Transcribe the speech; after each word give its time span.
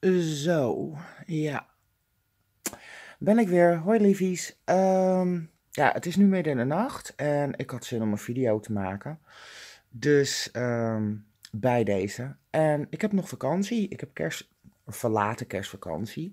Zo, 0.00 0.94
ja. 1.26 1.66
Ben 3.18 3.38
ik 3.38 3.48
weer. 3.48 3.76
Hoi 3.76 4.00
liefies. 4.00 4.60
Ehm, 4.64 5.40
ja, 5.70 5.92
het 5.92 6.06
is 6.06 6.16
nu 6.16 6.24
midden 6.24 6.52
in 6.52 6.58
de 6.58 6.64
nacht 6.64 7.14
en 7.14 7.58
ik 7.58 7.70
had 7.70 7.84
zin 7.84 8.02
om 8.02 8.12
een 8.12 8.18
video 8.18 8.60
te 8.60 8.72
maken. 8.72 9.18
Dus 9.88 10.50
ehm, 10.50 11.14
bij 11.52 11.84
deze. 11.84 12.36
En 12.50 12.86
ik 12.90 13.00
heb 13.00 13.12
nog 13.12 13.28
vakantie. 13.28 13.88
Ik 13.88 14.00
heb 14.00 14.14
kerst, 14.14 14.50
verlaten 14.86 15.46
kerstvakantie. 15.46 16.30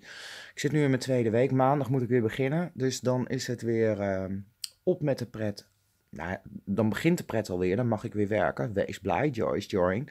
Ik 0.53 0.59
zit 0.59 0.71
nu 0.71 0.83
in 0.83 0.89
mijn 0.89 1.01
tweede 1.01 1.29
week. 1.29 1.51
Maandag 1.51 1.89
moet 1.89 2.01
ik 2.01 2.09
weer 2.09 2.21
beginnen. 2.21 2.71
Dus 2.73 2.99
dan 2.99 3.27
is 3.27 3.47
het 3.47 3.61
weer 3.61 4.01
ehm, 4.01 4.39
op 4.83 5.01
met 5.01 5.19
de 5.19 5.25
pret. 5.25 5.67
Nou, 6.13 6.37
dan 6.65 6.89
begint 6.89 7.17
de 7.17 7.23
pret 7.23 7.49
alweer. 7.49 7.75
Dan 7.75 7.87
mag 7.87 8.03
ik 8.03 8.13
weer 8.13 8.27
werken. 8.27 8.73
Wees 8.73 8.99
blij, 8.99 9.29
Joyce 9.29 9.67
Join. 9.67 10.09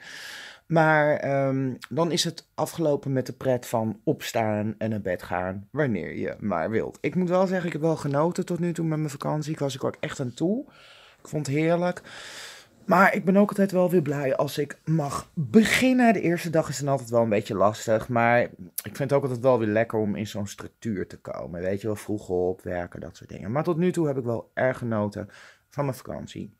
Maar 0.65 1.15
ehm, 1.17 1.73
dan 1.89 2.11
is 2.11 2.23
het 2.23 2.47
afgelopen 2.55 3.13
met 3.13 3.25
de 3.25 3.33
pret 3.33 3.65
van 3.65 3.99
opstaan 4.03 4.75
en 4.77 4.89
naar 4.89 5.01
bed 5.01 5.23
gaan, 5.23 5.67
wanneer 5.71 6.15
je 6.15 6.35
maar 6.39 6.69
wilt. 6.69 6.97
Ik 7.01 7.15
moet 7.15 7.29
wel 7.29 7.47
zeggen, 7.47 7.65
ik 7.65 7.73
heb 7.73 7.81
wel 7.81 7.95
genoten 7.95 8.45
tot 8.45 8.59
nu 8.59 8.73
toe 8.73 8.85
met 8.85 8.97
mijn 8.97 9.09
vakantie. 9.09 9.51
Ik 9.51 9.59
was 9.59 9.75
ik 9.75 9.83
ook 9.83 9.97
echt 9.99 10.19
aan 10.19 10.33
toe. 10.33 10.65
Ik 11.21 11.27
vond 11.27 11.47
het 11.47 11.55
heerlijk. 11.55 12.01
Maar 12.85 13.15
ik 13.15 13.25
ben 13.25 13.37
ook 13.37 13.49
altijd 13.49 13.71
wel 13.71 13.89
weer 13.89 14.01
blij 14.01 14.35
als 14.35 14.57
ik 14.57 14.77
mag 14.85 15.31
beginnen. 15.33 16.13
De 16.13 16.21
eerste 16.21 16.49
dag 16.49 16.69
is 16.69 16.77
dan 16.77 16.87
altijd 16.87 17.09
wel 17.09 17.21
een 17.21 17.29
beetje 17.29 17.55
lastig. 17.55 18.09
Maar 18.09 18.41
ik 18.41 18.49
vind 18.95 18.97
het 18.97 19.13
ook 19.13 19.21
altijd 19.21 19.41
wel 19.41 19.59
weer 19.59 19.67
lekker 19.67 19.99
om 19.99 20.15
in 20.15 20.27
zo'n 20.27 20.47
structuur 20.47 21.07
te 21.07 21.17
komen. 21.17 21.61
Weet 21.61 21.81
je 21.81 21.87
wel, 21.87 21.95
vroeg 21.95 22.29
op, 22.29 22.61
werken, 22.61 22.99
dat 22.99 23.17
soort 23.17 23.29
dingen. 23.29 23.51
Maar 23.51 23.63
tot 23.63 23.77
nu 23.77 23.91
toe 23.91 24.07
heb 24.07 24.17
ik 24.17 24.23
wel 24.23 24.51
erg 24.53 24.77
genoten 24.77 25.29
van 25.73 25.85
mijn 25.85 25.97
vakantie. 25.97 26.53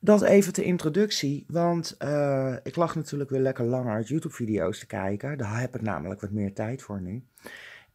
Dat 0.00 0.22
even 0.22 0.52
de 0.52 0.64
introductie, 0.64 1.44
want 1.48 1.96
uh, 1.98 2.56
ik 2.62 2.76
lag 2.76 2.94
natuurlijk 2.94 3.30
weer 3.30 3.40
lekker 3.40 3.64
langer 3.64 4.02
YouTube-video's 4.02 4.78
te 4.78 4.86
kijken. 4.86 5.38
Daar 5.38 5.60
heb 5.60 5.74
ik 5.74 5.82
namelijk 5.82 6.20
wat 6.20 6.30
meer 6.30 6.54
tijd 6.54 6.82
voor 6.82 7.00
nu. 7.00 7.24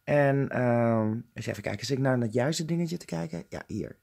En 0.04 0.48
uh, 0.52 1.10
eens 1.34 1.46
even 1.46 1.62
kijken, 1.62 1.86
zit 1.86 1.96
ik 1.96 2.02
nou 2.02 2.16
naar 2.16 2.26
het 2.26 2.34
juiste 2.34 2.64
dingetje 2.64 2.96
te 2.96 3.06
kijken? 3.06 3.44
Ja, 3.48 3.62
hier. 3.66 3.96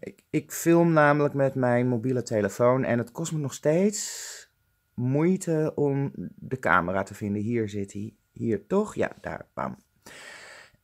Ik, 0.00 0.22
ik 0.30 0.52
film 0.52 0.92
namelijk 0.92 1.34
met 1.34 1.54
mijn 1.54 1.88
mobiele 1.88 2.22
telefoon 2.22 2.84
en 2.84 2.98
het 2.98 3.10
kost 3.10 3.32
me 3.32 3.38
nog 3.38 3.54
steeds 3.54 4.50
moeite 4.94 5.72
om 5.74 6.12
de 6.34 6.58
camera 6.58 7.02
te 7.02 7.14
vinden. 7.14 7.42
Hier 7.42 7.68
zit 7.68 7.92
hij. 7.92 8.14
Hier 8.32 8.66
toch? 8.66 8.94
Ja, 8.94 9.12
daar. 9.20 9.46
Bam. 9.54 9.84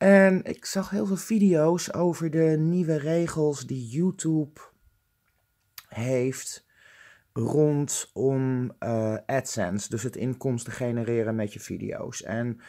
En 0.03 0.43
ik 0.43 0.65
zag 0.65 0.89
heel 0.89 1.05
veel 1.05 1.17
video's 1.17 1.93
over 1.93 2.29
de 2.29 2.55
nieuwe 2.59 2.97
regels 2.97 3.65
die 3.65 3.87
YouTube 3.87 4.59
heeft 5.87 6.65
rondom 7.33 8.71
uh, 8.79 9.17
AdSense, 9.25 9.89
dus 9.89 10.03
het 10.03 10.15
inkomsten 10.15 10.73
genereren 10.73 11.35
met 11.35 11.53
je 11.53 11.59
video's. 11.59 12.23
En 12.23 12.59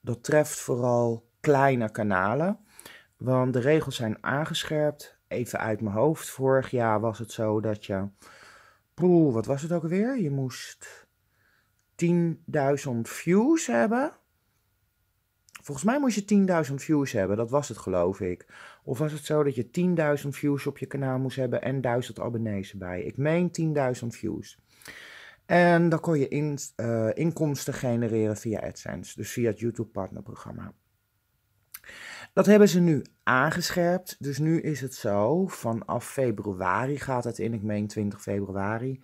dat 0.00 0.24
treft 0.24 0.60
vooral 0.60 1.28
kleine 1.40 1.90
kanalen, 1.90 2.58
want 3.16 3.52
de 3.52 3.60
regels 3.60 3.96
zijn 3.96 4.18
aangescherpt. 4.20 5.18
Even 5.28 5.58
uit 5.58 5.80
mijn 5.80 5.96
hoofd, 5.96 6.30
vorig 6.30 6.70
jaar 6.70 7.00
was 7.00 7.18
het 7.18 7.32
zo 7.32 7.60
dat 7.60 7.86
je, 7.86 8.08
poeh, 8.94 9.34
wat 9.34 9.46
was 9.46 9.62
het 9.62 9.72
ook 9.72 9.82
alweer? 9.82 10.18
Je 10.18 10.30
moest 10.30 11.06
10.000 12.04 12.10
views 13.02 13.66
hebben 13.66 14.12
Volgens 15.64 15.86
mij 15.86 16.00
moest 16.00 16.28
je 16.28 16.64
10.000 16.68 16.74
views 16.74 17.12
hebben, 17.12 17.36
dat 17.36 17.50
was 17.50 17.68
het 17.68 17.78
geloof 17.78 18.20
ik. 18.20 18.46
Of 18.82 18.98
was 18.98 19.12
het 19.12 19.24
zo 19.24 19.42
dat 19.42 19.54
je 19.54 20.18
10.000 20.22 20.28
views 20.28 20.66
op 20.66 20.78
je 20.78 20.86
kanaal 20.86 21.18
moest 21.18 21.36
hebben 21.36 21.62
en 21.62 21.80
1000 21.80 22.20
abonnees 22.20 22.72
erbij? 22.72 23.02
Ik 23.02 23.16
meen 23.16 23.50
10.000 24.02 24.06
views. 24.06 24.58
En 25.46 25.88
dan 25.88 26.00
kon 26.00 26.18
je 26.18 26.28
in, 26.28 26.58
uh, 26.76 27.10
inkomsten 27.14 27.74
genereren 27.74 28.36
via 28.36 28.60
AdSense, 28.60 29.16
dus 29.16 29.32
via 29.32 29.50
het 29.50 29.58
YouTube 29.58 29.88
partnerprogramma. 29.88 30.72
Dat 32.32 32.46
hebben 32.46 32.68
ze 32.68 32.80
nu 32.80 33.02
aangescherpt. 33.22 34.16
Dus 34.18 34.38
nu 34.38 34.60
is 34.60 34.80
het 34.80 34.94
zo, 34.94 35.46
vanaf 35.46 36.06
februari 36.06 36.98
gaat 36.98 37.24
het 37.24 37.38
in, 37.38 37.54
ik 37.54 37.62
meen 37.62 37.86
20 37.86 38.22
februari, 38.22 39.00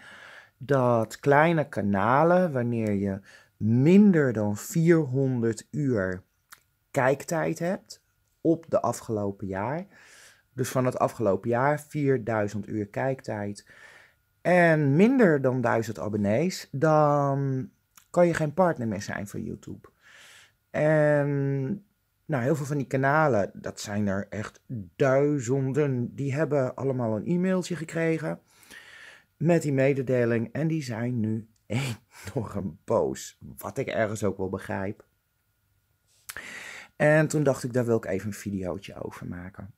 dat 0.58 1.18
kleine 1.18 1.68
kanalen, 1.68 2.52
wanneer 2.52 2.92
je 2.92 3.20
minder 3.56 4.32
dan 4.32 4.56
400 4.56 5.66
uur 5.70 6.28
kijktijd 6.90 7.58
hebt 7.58 8.02
op 8.40 8.64
de 8.68 8.80
afgelopen 8.80 9.46
jaar. 9.46 9.86
Dus 10.52 10.68
van 10.68 10.84
het 10.84 10.98
afgelopen 10.98 11.48
jaar 11.48 11.80
4000 11.80 12.68
uur 12.68 12.86
kijktijd 12.86 13.66
en 14.40 14.96
minder 14.96 15.40
dan 15.40 15.60
1000 15.60 15.98
abonnees, 15.98 16.68
dan 16.72 17.70
kan 18.10 18.26
je 18.26 18.34
geen 18.34 18.54
partner 18.54 18.88
meer 18.88 19.02
zijn 19.02 19.28
voor 19.28 19.40
YouTube. 19.40 19.88
En 20.70 21.28
nou, 22.24 22.42
heel 22.42 22.56
veel 22.56 22.66
van 22.66 22.76
die 22.76 22.86
kanalen, 22.86 23.50
dat 23.54 23.80
zijn 23.80 24.06
er 24.06 24.26
echt 24.28 24.60
duizenden, 24.96 26.14
die 26.14 26.34
hebben 26.34 26.74
allemaal 26.74 27.16
een 27.16 27.26
e-mailtje 27.26 27.76
gekregen 27.76 28.40
met 29.36 29.62
die 29.62 29.72
mededeling 29.72 30.52
en 30.52 30.68
die 30.68 30.82
zijn 30.82 31.20
nu 31.20 31.48
enorm 31.66 32.78
boos. 32.84 33.38
Wat 33.56 33.78
ik 33.78 33.86
ergens 33.86 34.24
ook 34.24 34.36
wel 34.36 34.48
begrijp. 34.48 35.04
En 37.00 37.28
toen 37.28 37.42
dacht 37.42 37.64
ik, 37.64 37.72
daar 37.72 37.84
wil 37.84 37.96
ik 37.96 38.04
even 38.04 38.26
een 38.26 38.34
videootje 38.34 39.02
over 39.02 39.26
maken. 39.26 39.74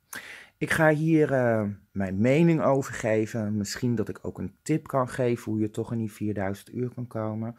Ik 0.57 0.71
ga 0.71 0.89
hier 0.89 1.33
uh, 1.33 1.69
mijn 1.93 2.21
mening 2.21 2.63
over 2.63 2.95
geven. 2.95 3.57
Misschien 3.57 3.95
dat 3.95 4.09
ik 4.09 4.19
ook 4.23 4.39
een 4.39 4.55
tip 4.63 4.87
kan 4.87 5.09
geven 5.09 5.53
hoe 5.53 5.61
je 5.61 5.71
toch 5.71 5.93
in 5.93 5.99
die 5.99 6.13
4000 6.13 6.75
uur 6.75 6.95
kan 6.95 7.07
komen. 7.07 7.57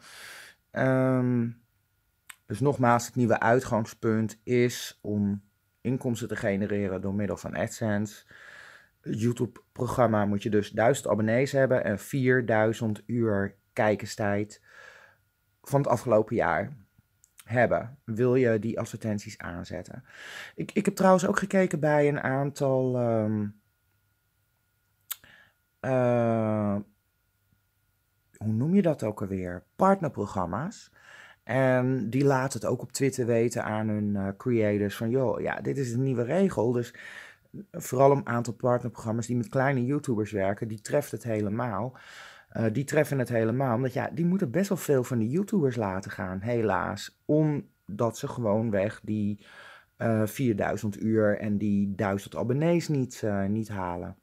Um, 0.72 1.62
dus 2.46 2.60
nogmaals, 2.60 3.06
het 3.06 3.14
nieuwe 3.14 3.40
uitgangspunt 3.40 4.40
is 4.42 4.98
om 5.02 5.42
inkomsten 5.80 6.28
te 6.28 6.36
genereren 6.36 7.00
door 7.00 7.14
middel 7.14 7.36
van 7.36 7.56
AdSense. 7.56 8.24
YouTube-programma 9.02 10.24
moet 10.24 10.42
je 10.42 10.50
dus 10.50 10.70
1000 10.70 11.08
abonnees 11.08 11.52
hebben 11.52 11.84
en 11.84 11.98
4000 11.98 13.02
uur 13.06 13.56
kijkerstijd 13.72 14.60
van 15.62 15.80
het 15.80 15.90
afgelopen 15.90 16.36
jaar 16.36 16.83
hebben, 17.44 17.98
wil 18.04 18.34
je 18.34 18.58
die 18.58 18.78
advertenties 18.78 19.38
aanzetten. 19.38 20.04
Ik, 20.54 20.72
ik 20.72 20.84
heb 20.84 20.94
trouwens 20.94 21.26
ook 21.26 21.38
gekeken 21.38 21.80
bij 21.80 22.08
een 22.08 22.20
aantal 22.20 23.00
um, 23.00 23.60
uh, 25.80 26.76
hoe 28.36 28.52
noem 28.52 28.74
je 28.74 28.82
dat 28.82 29.02
ook 29.02 29.20
alweer? 29.20 29.64
Partnerprogramma's. 29.76 30.92
En 31.42 32.10
die 32.10 32.24
laten 32.24 32.60
het 32.60 32.68
ook 32.68 32.82
op 32.82 32.92
Twitter 32.92 33.26
weten 33.26 33.64
aan 33.64 33.88
hun 33.88 34.14
uh, 34.14 34.28
creators 34.36 34.96
van, 34.96 35.10
joh, 35.10 35.40
ja, 35.40 35.60
dit 35.60 35.78
is 35.78 35.92
een 35.92 36.02
nieuwe 36.02 36.22
regel. 36.22 36.72
Dus 36.72 36.94
vooral 37.72 38.10
een 38.10 38.26
aantal 38.26 38.52
partnerprogramma's 38.52 39.26
die 39.26 39.36
met 39.36 39.48
kleine 39.48 39.84
YouTubers 39.84 40.30
werken, 40.30 40.68
die 40.68 40.80
treft 40.80 41.10
het 41.10 41.22
helemaal. 41.22 41.96
Uh, 42.56 42.66
die 42.72 42.84
treffen 42.84 43.18
het 43.18 43.28
helemaal. 43.28 43.76
Omdat 43.76 43.92
ja, 43.92 44.10
die 44.12 44.24
moeten 44.24 44.50
best 44.50 44.68
wel 44.68 44.78
veel 44.78 45.04
van 45.04 45.18
die 45.18 45.28
YouTubers 45.28 45.76
laten 45.76 46.10
gaan, 46.10 46.40
helaas. 46.40 47.20
Omdat 47.24 48.18
ze 48.18 48.28
gewoon 48.28 48.70
weg 48.70 49.00
die 49.02 49.46
uh, 49.98 50.22
eh, 50.22 50.28
4000 50.28 51.02
uur 51.02 51.38
en 51.38 51.58
die 51.58 51.94
1000 51.94 52.36
abonnees 52.36 52.88
niet, 52.88 53.22
uh, 53.24 53.44
niet 53.44 53.68
halen. 53.68 54.16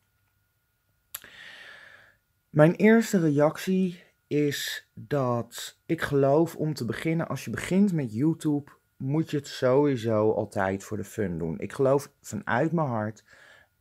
Mijn 2.49 2.75
eerste 2.75 3.19
reactie 3.19 4.03
is 4.27 4.89
dat 4.93 5.79
ik 5.85 6.01
geloof 6.01 6.55
om 6.55 6.73
te 6.73 6.85
beginnen, 6.85 7.27
als 7.27 7.45
je 7.45 7.51
begint 7.51 7.93
met 7.93 8.13
YouTube, 8.13 8.71
moet 8.97 9.31
je 9.31 9.37
het 9.37 9.47
sowieso 9.47 10.31
altijd 10.31 10.83
voor 10.83 10.97
de 10.97 11.03
fun 11.03 11.37
doen. 11.37 11.59
Ik 11.59 11.73
geloof 11.73 12.11
vanuit 12.21 12.71
mijn 12.71 12.87
hart 12.87 13.23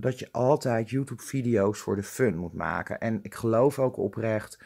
dat 0.01 0.19
je 0.19 0.29
altijd 0.33 0.91
YouTube-video's 0.91 1.79
voor 1.79 1.97
de 1.97 2.03
fun 2.03 2.37
moet 2.37 2.55
maken. 2.55 3.01
En 3.01 3.19
ik 3.23 3.35
geloof 3.35 3.79
ook 3.79 3.97
oprecht 3.97 4.59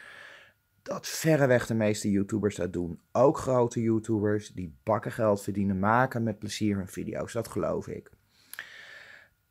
dat 0.81 1.07
verreweg 1.07 1.67
de 1.67 1.73
meeste 1.73 2.11
YouTubers 2.11 2.55
dat 2.55 2.73
doen. 2.73 2.99
Ook 3.11 3.37
grote 3.37 3.81
YouTubers 3.81 4.49
die 4.49 4.75
bakken 4.83 5.11
geld 5.11 5.43
verdienen, 5.43 5.79
maken 5.79 6.23
met 6.23 6.39
plezier 6.39 6.77
hun 6.77 6.87
video's. 6.87 7.33
Dat 7.33 7.47
geloof 7.47 7.87
ik. 7.87 8.11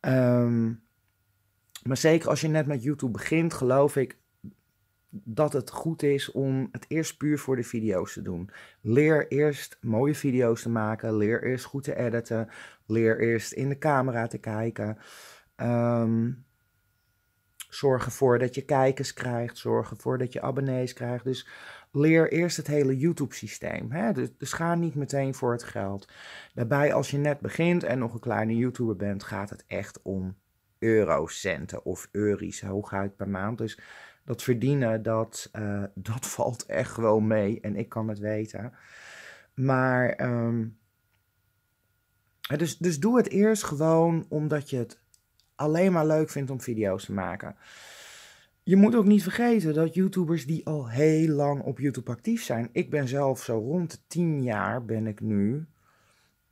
Um, 0.01 0.83
maar 1.83 1.97
zeker 1.97 2.29
als 2.29 2.41
je 2.41 2.49
net 2.49 2.67
met 2.67 2.83
YouTube 2.83 3.13
begint, 3.13 3.55
geloof 3.55 3.97
ik 3.97 4.19
dat 5.11 5.53
het 5.53 5.71
goed 5.71 6.03
is 6.03 6.31
om 6.31 6.69
het 6.73 6.85
eerst 6.89 7.17
puur 7.17 7.39
voor 7.39 7.57
de 7.57 7.65
video's 7.65 8.13
te 8.13 8.23
doen. 8.23 8.51
Leer 8.81 9.29
eerst 9.29 9.79
mooie 9.81 10.15
video's 10.15 10.63
te 10.63 10.69
maken. 10.69 11.17
Leer 11.17 11.45
eerst 11.45 11.65
goed 11.65 11.85
te 11.85 11.97
editen. 11.97 12.49
Leer 12.87 13.21
eerst 13.21 13.53
in 13.53 13.69
de 13.69 13.79
camera 13.79 14.27
te 14.27 14.39
kijken. 14.39 14.99
Um, 15.57 16.45
zorg 17.75 18.05
ervoor 18.05 18.39
dat 18.39 18.55
je 18.55 18.65
kijkers 18.65 19.13
krijgt. 19.13 19.59
Zorg 19.59 19.91
ervoor 19.91 20.19
dat 20.19 20.33
je 20.33 20.43
abonnees 20.43 20.93
krijgt. 20.93 21.25
Dus 21.25 21.49
leer 21.93 22.33
eerst 22.33 22.57
het 22.57 22.67
hele 22.67 22.97
YouTube-systeem. 22.97 24.13
Dus, 24.13 24.29
dus, 24.39 24.53
ga 24.53 24.75
niet 24.75 24.95
meteen 24.95 25.35
voor 25.35 25.53
het 25.53 25.63
geld. 25.63 26.09
Daarbij, 26.55 26.95
als 26.95 27.11
je 27.11 27.19
net 27.19 27.41
begint 27.41 27.83
en 27.83 27.99
nog 27.99 28.15
een 28.15 28.21
kleine 28.21 28.57
YouTuber 28.57 28.97
bent, 28.97 29.23
gaat 29.23 29.51
het 29.51 29.65
echt 29.67 30.03
om 30.03 30.37
eurocenten 30.79 31.85
of 31.85 32.09
euro's 32.13 32.61
hooguit 32.61 33.17
per 33.17 33.29
maand. 33.29 33.59
Dus 33.59 33.79
dat 34.25 34.43
verdienen, 34.43 35.03
dat, 35.03 35.51
uh, 35.53 35.85
dat 35.95 36.27
valt 36.27 36.67
echt 36.67 36.97
wel 36.97 37.21
mee. 37.21 37.61
En 37.61 37.77
ik 37.77 37.89
kan 37.89 38.09
het 38.09 38.19
weten. 38.19 38.73
Maar, 39.55 40.09
ehm, 40.09 40.67
dus, 42.57 42.79
dus 42.79 43.01
doe 43.01 43.17
het 43.17 43.29
eerst 43.29 43.63
gewoon 43.63 44.27
omdat 44.29 44.71
je 44.71 44.77
het 44.77 45.04
alleen 45.55 45.93
maar 45.93 46.07
leuk 46.07 46.31
vindt 46.31 46.51
om 46.51 46.61
video's 46.61 47.05
te 47.05 47.13
maken. 47.13 47.57
Je 48.63 48.77
moet 48.77 48.95
ook 48.95 49.05
niet 49.05 49.23
vergeten 49.23 49.75
dat 49.75 49.95
YouTubers 49.95 50.47
die 50.47 50.67
al 50.67 50.89
heel 50.89 51.29
lang 51.29 51.63
op 51.63 51.79
YouTube 51.79 52.11
actief 52.11 52.43
zijn. 52.43 52.69
Ik 52.73 52.91
ben 52.91 53.09
zelf 53.09 53.43
zo 53.43 53.59
rond 53.59 53.91
de 53.91 53.99
10 54.07 54.43
jaar 54.43 54.85
ben 54.85 55.07
ik 55.07 55.21
nu. 55.21 55.67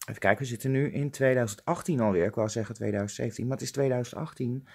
Even 0.08 0.20
kijken, 0.20 0.43
we 0.43 0.49
zitten 0.49 0.70
nu 0.70 0.93
in 0.93 1.10
2018 1.10 2.00
alweer. 2.00 2.26
Ik 2.26 2.34
wou 2.34 2.49
zeggen 2.49 2.75
2017, 2.75 3.46
maar 3.46 3.56
het 3.56 3.64
is 3.64 3.72
2018. 3.72 4.66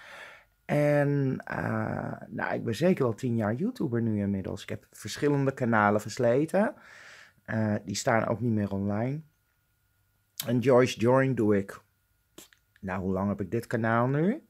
En 0.66 1.44
uh, 1.52 2.14
nou, 2.28 2.54
ik 2.54 2.64
ben 2.64 2.76
zeker 2.76 3.04
wel 3.04 3.14
10 3.14 3.36
jaar 3.36 3.54
YouTuber 3.54 4.02
nu 4.02 4.22
inmiddels. 4.22 4.62
Ik 4.62 4.70
heb 4.70 4.88
verschillende 4.92 5.54
kanalen 5.54 6.02
versleten. 6.02 6.74
Uh, 7.46 7.76
die 7.86 7.96
staan 7.96 8.28
ook 8.28 8.40
niet 8.40 8.52
meer 8.52 8.72
online. 8.72 9.22
En 10.46 10.60
Joyce 10.60 11.00
Join 11.00 11.36
doe 11.36 11.58
ik. 11.58 11.82
Nou, 12.82 13.02
hoe 13.02 13.14
lang 13.14 13.30
heb 13.30 13.42
ik 13.42 13.52
dit 13.52 13.68
kanaal 13.68 14.08
nu? 14.08 14.48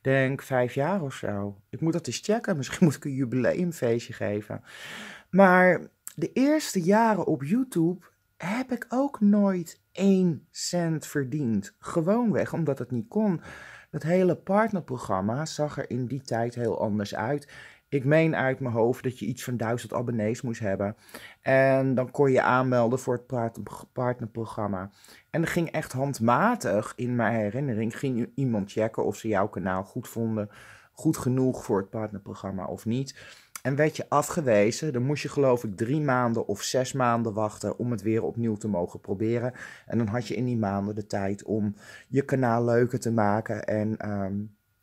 denk 0.00 0.42
vijf 0.42 0.74
jaar 0.74 1.02
of 1.02 1.14
zo. 1.14 1.60
Ik 1.68 1.80
moet 1.80 1.92
dat 1.92 2.06
eens 2.06 2.20
checken. 2.22 2.56
Misschien 2.56 2.86
moet 2.86 2.96
ik 2.96 3.04
een 3.04 3.14
jubileumfeestje 3.14 4.12
geven. 4.12 4.62
Maar 5.30 5.86
de 6.14 6.32
eerste 6.32 6.82
jaren 6.82 7.26
op 7.26 7.44
YouTube 7.44 8.06
heb 8.36 8.72
ik 8.72 8.86
ook 8.88 9.20
nooit 9.20 9.80
één 9.92 10.46
cent 10.50 11.06
verdiend. 11.06 11.74
Gewoonweg, 11.78 12.52
omdat 12.52 12.78
het 12.78 12.90
niet 12.90 13.08
kon. 13.08 13.40
Dat 13.90 14.02
hele 14.02 14.36
partnerprogramma 14.36 15.46
zag 15.46 15.78
er 15.78 15.90
in 15.90 16.06
die 16.06 16.22
tijd 16.22 16.54
heel 16.54 16.80
anders 16.80 17.14
uit. 17.14 17.52
Ik 17.90 18.04
meen 18.04 18.36
uit 18.36 18.60
mijn 18.60 18.74
hoofd 18.74 19.02
dat 19.02 19.18
je 19.18 19.26
iets 19.26 19.44
van 19.44 19.56
duizend 19.56 19.92
abonnees 19.92 20.42
moest 20.42 20.60
hebben. 20.60 20.96
En 21.40 21.94
dan 21.94 22.10
kon 22.10 22.30
je 22.30 22.42
aanmelden 22.42 22.98
voor 22.98 23.14
het 23.14 23.52
partnerprogramma. 23.92 24.90
En 25.30 25.40
dat 25.40 25.50
ging 25.50 25.70
echt 25.70 25.92
handmatig, 25.92 26.92
in 26.96 27.16
mijn 27.16 27.34
herinnering, 27.34 27.98
ging 27.98 28.30
iemand 28.34 28.72
checken 28.72 29.04
of 29.04 29.16
ze 29.16 29.28
jouw 29.28 29.48
kanaal 29.48 29.84
goed 29.84 30.08
vonden. 30.08 30.50
Goed 30.92 31.16
genoeg 31.16 31.64
voor 31.64 31.78
het 31.78 31.90
partnerprogramma 31.90 32.66
of 32.66 32.84
niet. 32.84 33.38
En 33.62 33.76
werd 33.76 33.96
je 33.96 34.08
afgewezen, 34.08 34.92
dan 34.92 35.02
moest 35.02 35.22
je 35.22 35.28
geloof 35.28 35.64
ik 35.64 35.76
drie 35.76 36.00
maanden 36.00 36.46
of 36.46 36.62
zes 36.62 36.92
maanden 36.92 37.32
wachten 37.32 37.78
om 37.78 37.90
het 37.90 38.02
weer 38.02 38.22
opnieuw 38.22 38.56
te 38.56 38.68
mogen 38.68 39.00
proberen. 39.00 39.52
En 39.86 39.98
dan 39.98 40.06
had 40.06 40.26
je 40.28 40.34
in 40.34 40.44
die 40.44 40.58
maanden 40.58 40.94
de 40.94 41.06
tijd 41.06 41.44
om 41.44 41.74
je 42.08 42.22
kanaal 42.22 42.64
leuker 42.64 43.00
te 43.00 43.12
maken 43.12 43.64
en 43.64 43.96
ehm, 43.96 44.34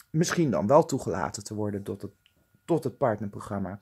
misschien 0.09 0.51
dan 0.51 0.67
wel 0.67 0.85
toegelaten 0.85 1.43
te 1.43 1.55
worden 1.55 1.83
tot 1.83 2.01
het 2.01 2.11
tot 2.67 2.83
het 2.83 2.97
partnerprogramma. 2.97 3.79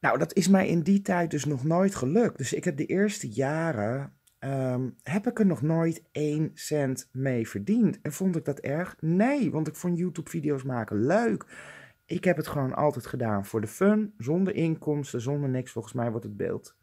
Nou, 0.00 0.18
dat 0.18 0.34
is 0.34 0.48
mij 0.48 0.68
in 0.68 0.80
die 0.80 1.02
tijd 1.02 1.30
dus 1.30 1.44
nog 1.44 1.64
nooit 1.64 1.94
gelukt. 1.94 2.38
Dus 2.38 2.52
ik 2.52 2.64
heb 2.64 2.76
de 2.76 2.86
eerste 2.86 3.28
jaren, 3.28 4.12
um, 4.38 4.96
heb 5.02 5.26
ik 5.26 5.38
er 5.38 5.46
nog 5.46 5.62
nooit 5.62 6.02
één 6.12 6.50
cent 6.54 7.08
mee 7.12 7.48
verdiend. 7.48 8.00
En 8.02 8.12
vond 8.12 8.36
ik 8.36 8.44
dat 8.44 8.58
erg? 8.58 8.96
Nee, 9.00 9.50
want 9.50 9.68
ik 9.68 9.76
vond 9.76 9.98
YouTube-video's 9.98 10.62
maken 10.62 11.06
leuk. 11.06 11.46
Ik 12.04 12.24
heb 12.24 12.36
het 12.36 12.46
gewoon 12.46 12.74
altijd 12.74 13.06
gedaan 13.06 13.44
voor 13.44 13.60
de 13.60 13.66
fun, 13.66 14.14
zonder 14.18 14.54
inkomsten, 14.54 15.20
zonder 15.20 15.48
niks. 15.48 15.72
Volgens 15.72 15.94
mij 15.94 16.10
wordt 16.10 16.24
het 16.24 16.36
beeld 16.36 16.76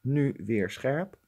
nu 0.00 0.34
weer 0.44 0.70
scherp. 0.70 1.18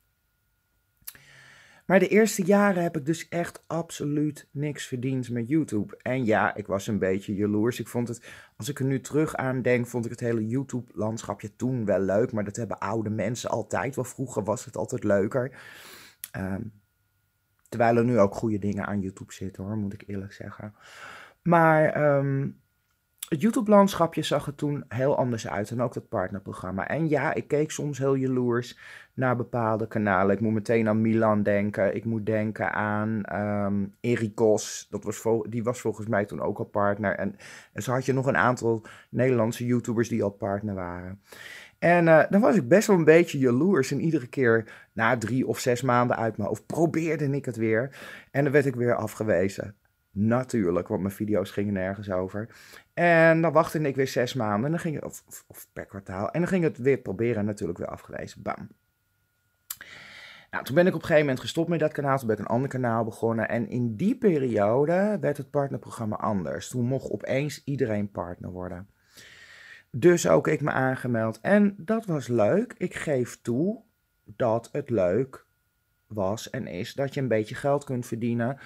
Maar 1.93 2.01
de 2.01 2.09
eerste 2.09 2.45
jaren 2.45 2.83
heb 2.83 2.97
ik 2.97 3.07
dus 3.07 3.29
echt 3.29 3.65
absoluut 3.67 4.49
niks 4.51 4.87
verdiend 4.87 5.31
met 5.31 5.49
YouTube. 5.49 5.97
En 6.03 6.25
ja, 6.25 6.55
ik 6.55 6.67
was 6.67 6.87
een 6.87 6.99
beetje 6.99 7.35
jaloers. 7.35 7.81
Ik 7.81 7.89
vond 7.89 8.09
het, 8.09 8.31
als 8.57 8.69
ik 8.69 8.79
er 8.79 8.85
nu 8.85 9.01
terug 9.01 9.37
aan 9.37 9.63
denk, 9.63 9.87
vond 9.87 10.05
ik 10.05 10.11
het 10.11 10.21
hele 10.21 10.47
YouTube-landschapje 10.47 11.57
toen 11.57 11.85
wel 11.85 12.01
leuk. 12.01 12.33
Maar 12.33 12.45
dat 12.45 12.57
hebben 12.57 12.79
oude 12.79 13.11
mensen 13.11 13.51
altijd. 13.51 13.95
Wel 13.95 14.05
vroeger 14.05 14.45
was 14.45 14.65
het 14.65 14.77
altijd 14.77 15.05
leuker. 15.05 15.51
Ehm, 16.31 16.63
terwijl 17.69 17.97
er 17.97 18.05
nu 18.05 18.19
ook 18.19 18.35
goede 18.35 18.59
dingen 18.59 18.87
aan 18.87 19.01
YouTube 19.01 19.33
zitten 19.33 19.65
hoor, 19.65 19.77
moet 19.77 19.93
ik 19.93 20.05
eerlijk 20.07 20.33
zeggen. 20.33 20.75
Maar 21.43 22.17
um, 22.17 22.61
het 23.33 23.41
YouTube-landschapje 23.41 24.23
zag 24.23 24.47
er 24.47 24.55
toen 24.55 24.85
heel 24.89 25.17
anders 25.17 25.49
uit 25.49 25.71
en 25.71 25.81
ook 25.81 25.95
het 25.95 26.09
partnerprogramma. 26.09 26.89
En 26.89 27.09
ja, 27.09 27.35
ik 27.35 27.49
keek 27.49 27.71
soms 27.71 27.99
heel 27.99 28.15
jaloers 28.15 28.79
naar 29.15 29.37
bepaalde 29.37 29.89
kanalen. 29.89 30.35
Ik 30.35 30.41
moet 30.41 30.53
meteen 30.53 30.89
aan 30.89 31.01
Milan 31.01 31.43
denken. 31.43 31.95
Ik 31.95 32.05
moet 32.05 32.27
denken 32.27 32.73
aan 32.73 33.23
um, 33.33 33.95
Erikos. 34.01 34.87
Dat 34.91 35.05
was 35.05 35.23
die 35.49 35.63
was 35.63 35.81
volgens 35.81 36.07
mij 36.07 36.25
toen 36.25 36.41
ook 36.41 36.59
al 36.59 36.65
partner. 36.65 37.17
En, 37.17 37.37
zo 37.75 37.93
had 37.93 38.07
je 38.07 38.13
nog 38.13 38.27
een 38.27 38.37
aantal 38.37 38.85
Nederlandse 39.11 39.67
YouTubers 39.67 40.09
die 40.09 40.23
al 40.23 40.31
partner 40.31 40.75
waren. 40.75 41.21
En 41.79 42.07
uh, 42.07 42.23
dan 42.31 42.41
was 42.41 42.57
ik 42.57 42.69
best 42.69 42.87
wel 42.87 42.97
een 42.97 43.05
beetje 43.05 43.39
jaloers. 43.39 43.91
En 43.91 44.01
iedere 44.01 44.27
keer 44.27 44.73
na 44.93 45.19
drie 45.19 45.47
of 45.47 45.59
zes 45.59 45.83
maanden 45.83 46.17
uit 46.17 46.37
me 46.37 46.49
of 46.49 46.67
probeerde 46.67 47.31
ik 47.31 47.45
het 47.45 47.57
weer. 47.57 47.97
En 48.31 48.43
dan 48.43 48.53
werd 48.53 48.67
ik 48.67 48.75
weer 48.75 48.95
afgewezen. 48.95 49.75
Natuurlijk, 50.15 50.89
want 50.89 51.01
mijn 51.03 51.15
video's 51.15 51.51
gingen 51.51 51.73
nergens 51.73 52.11
over. 52.11 52.49
En 52.95 53.41
dan 53.41 53.53
wachtte 53.53 53.81
ik 53.81 53.97
weer 53.97 54.09
zes 54.09 54.35
maanden, 54.35 54.65
en 54.65 54.71
dan 54.71 54.81
ging 54.81 55.03
of, 55.03 55.45
of, 55.47 55.69
per 55.73 55.87
kwartaal. 55.87 56.31
En 56.31 56.41
dan 56.41 56.49
ging 56.49 56.65
het 56.65 56.79
weer 56.79 56.99
proberen, 56.99 57.45
natuurlijk 57.45 57.79
weer 57.79 57.89
afgewezen. 57.89 58.43
Bam. 58.43 58.69
Nou, 60.51 60.65
toen 60.65 60.75
ben 60.75 60.87
ik 60.87 60.95
op 60.95 61.01
een 61.01 61.07
gegeven 61.07 61.27
moment 61.27 61.41
gestopt 61.41 61.69
met 61.69 61.81
dat 61.81 61.93
kanaal. 61.93 62.19
Toen 62.19 62.27
ben 62.27 62.37
ik 62.37 62.43
een 62.43 62.51
ander 62.51 62.69
kanaal 62.69 63.05
begonnen. 63.05 63.49
En 63.49 63.69
in 63.69 63.97
die 63.97 64.19
periode 64.19 65.19
werd 65.21 65.37
het 65.37 65.51
partnerprogramma 65.51 66.17
anders. 66.17 66.69
Toen 66.69 66.85
mocht 66.85 67.11
opeens 67.11 67.65
iedereen 67.65 68.11
partner 68.11 68.51
worden. 68.51 68.89
Dus 69.91 70.29
ook 70.29 70.49
ik 70.49 70.61
me 70.61 70.71
aangemeld. 70.71 71.41
En 71.41 71.75
dat 71.79 72.05
was 72.05 72.29
leuk. 72.29 72.75
Ik 72.79 72.95
geef 72.95 73.41
toe 73.41 73.83
dat 74.25 74.69
het 74.73 74.91
leuk 74.91 75.47
was 76.07 76.51
en 76.51 76.67
is 76.67 76.95
dat 76.95 77.15
je 77.15 77.21
een 77.21 77.29
beetje 77.29 77.55
geld 77.55 77.85
kunt 77.85 78.07
verdienen 78.07 78.59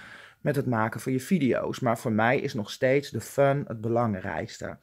met 0.46 0.56
het 0.56 0.66
maken 0.66 1.00
van 1.00 1.12
je 1.12 1.20
video's. 1.20 1.80
Maar 1.80 1.98
voor 1.98 2.12
mij 2.12 2.40
is 2.40 2.54
nog 2.54 2.70
steeds 2.70 3.10
de 3.10 3.20
fun 3.20 3.64
het 3.66 3.80
belangrijkste. 3.80 4.78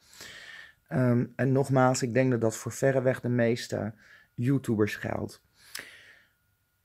Um, 0.92 1.32
en 1.36 1.52
nogmaals, 1.52 2.02
ik 2.02 2.14
denk 2.14 2.30
dat 2.30 2.40
dat 2.40 2.56
voor 2.56 2.72
verreweg 2.72 3.20
de 3.20 3.28
meeste 3.28 3.94
YouTubers 4.34 4.96
geldt. 4.96 5.42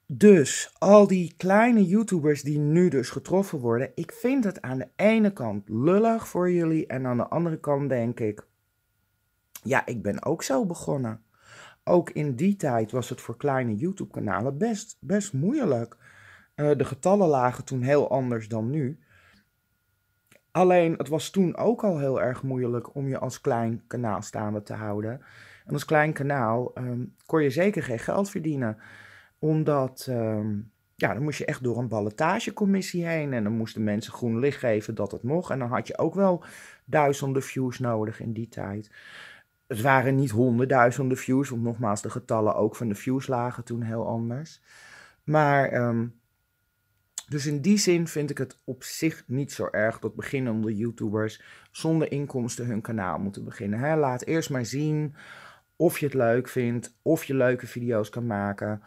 Dus 0.05 0.75
al 0.77 1.07
die 1.07 1.33
kleine 1.37 1.85
YouTubers 1.85 2.41
die 2.41 2.59
nu 2.59 2.89
dus 2.89 3.09
getroffen 3.09 3.59
worden, 3.59 3.91
ik 3.95 4.11
vind 4.11 4.43
het 4.43 4.61
aan 4.61 4.77
de 4.77 4.89
ene 4.95 5.33
kant 5.33 5.69
lullig 5.69 6.27
voor 6.27 6.51
jullie 6.51 6.87
en 6.87 7.05
aan 7.05 7.17
de 7.17 7.27
andere 7.27 7.59
kant 7.59 7.89
denk 7.89 8.19
ik, 8.19 8.47
ja, 9.63 9.85
ik 9.85 10.01
ben 10.01 10.23
ook 10.25 10.43
zo 10.43 10.65
begonnen. 10.65 11.23
Ook 11.83 12.09
in 12.09 12.35
die 12.35 12.55
tijd 12.55 12.91
was 12.91 13.09
het 13.09 13.21
voor 13.21 13.37
kleine 13.37 13.75
YouTube-kanalen 13.75 14.57
best, 14.57 14.97
best 14.99 15.33
moeilijk. 15.33 15.97
Uh, 16.59 16.71
de 16.77 16.85
getallen 16.85 17.27
lagen 17.27 17.65
toen 17.65 17.81
heel 17.81 18.09
anders 18.09 18.47
dan 18.47 18.69
nu. 18.69 18.99
Alleen 20.51 20.93
het 20.97 21.07
was 21.07 21.29
toen 21.29 21.57
ook 21.57 21.83
al 21.83 21.99
heel 21.99 22.21
erg 22.21 22.43
moeilijk 22.43 22.95
om 22.95 23.07
je 23.07 23.19
als 23.19 23.41
klein 23.41 23.83
kanaal 23.87 24.21
staande 24.21 24.63
te 24.63 24.73
houden. 24.73 25.21
En 25.65 25.73
als 25.73 25.85
klein 25.85 26.13
kanaal 26.13 26.71
um, 26.77 27.15
kon 27.25 27.43
je 27.43 27.49
zeker 27.49 27.83
geen 27.83 27.99
geld 27.99 28.29
verdienen. 28.29 28.77
Omdat, 29.39 30.07
um, 30.09 30.71
ja, 30.95 31.13
dan 31.13 31.23
moest 31.23 31.37
je 31.37 31.45
echt 31.45 31.63
door 31.63 31.77
een 31.77 31.87
ballotagecommissie 31.87 33.05
heen. 33.05 33.33
En 33.33 33.43
dan 33.43 33.53
moesten 33.53 33.83
mensen 33.83 34.13
groen 34.13 34.39
licht 34.39 34.59
geven 34.59 34.95
dat 34.95 35.11
het 35.11 35.23
mocht. 35.23 35.49
En 35.51 35.59
dan 35.59 35.69
had 35.69 35.87
je 35.87 35.97
ook 35.97 36.13
wel 36.13 36.43
duizenden 36.85 37.43
views 37.43 37.79
nodig 37.79 38.19
in 38.19 38.33
die 38.33 38.49
tijd. 38.49 38.91
Het 39.67 39.81
waren 39.81 40.15
niet 40.15 40.31
honderdduizenden 40.31 41.17
views, 41.17 41.49
want 41.49 41.61
nogmaals, 41.61 42.01
de 42.01 42.09
getallen 42.09 42.55
ook 42.55 42.75
van 42.75 42.87
de 42.87 42.95
views 42.95 43.27
lagen 43.27 43.63
toen 43.63 43.81
heel 43.81 44.07
anders. 44.07 44.61
Maar 45.23 45.73
um, 45.87 46.18
dus 47.29 47.45
in 47.45 47.61
die 47.61 47.77
zin 47.77 48.07
vind 48.07 48.29
ik 48.29 48.37
het 48.37 48.59
op 48.63 48.83
zich 48.83 49.23
niet 49.27 49.51
zo 49.51 49.67
erg 49.71 49.99
dat 49.99 50.15
beginnende 50.15 50.75
YouTubers 50.75 51.41
zonder 51.71 52.11
inkomsten 52.11 52.65
hun 52.65 52.81
kanaal 52.81 53.19
moeten 53.19 53.43
beginnen. 53.43 53.79
Hè? 53.79 53.95
Laat 53.95 54.25
eerst 54.25 54.49
maar 54.49 54.65
zien 54.65 55.15
of 55.75 55.99
je 55.99 56.05
het 56.05 56.15
leuk 56.15 56.47
vindt, 56.47 56.95
of 57.01 57.23
je 57.23 57.33
leuke 57.33 57.67
video's 57.67 58.09
kan 58.09 58.27
maken. 58.27 58.81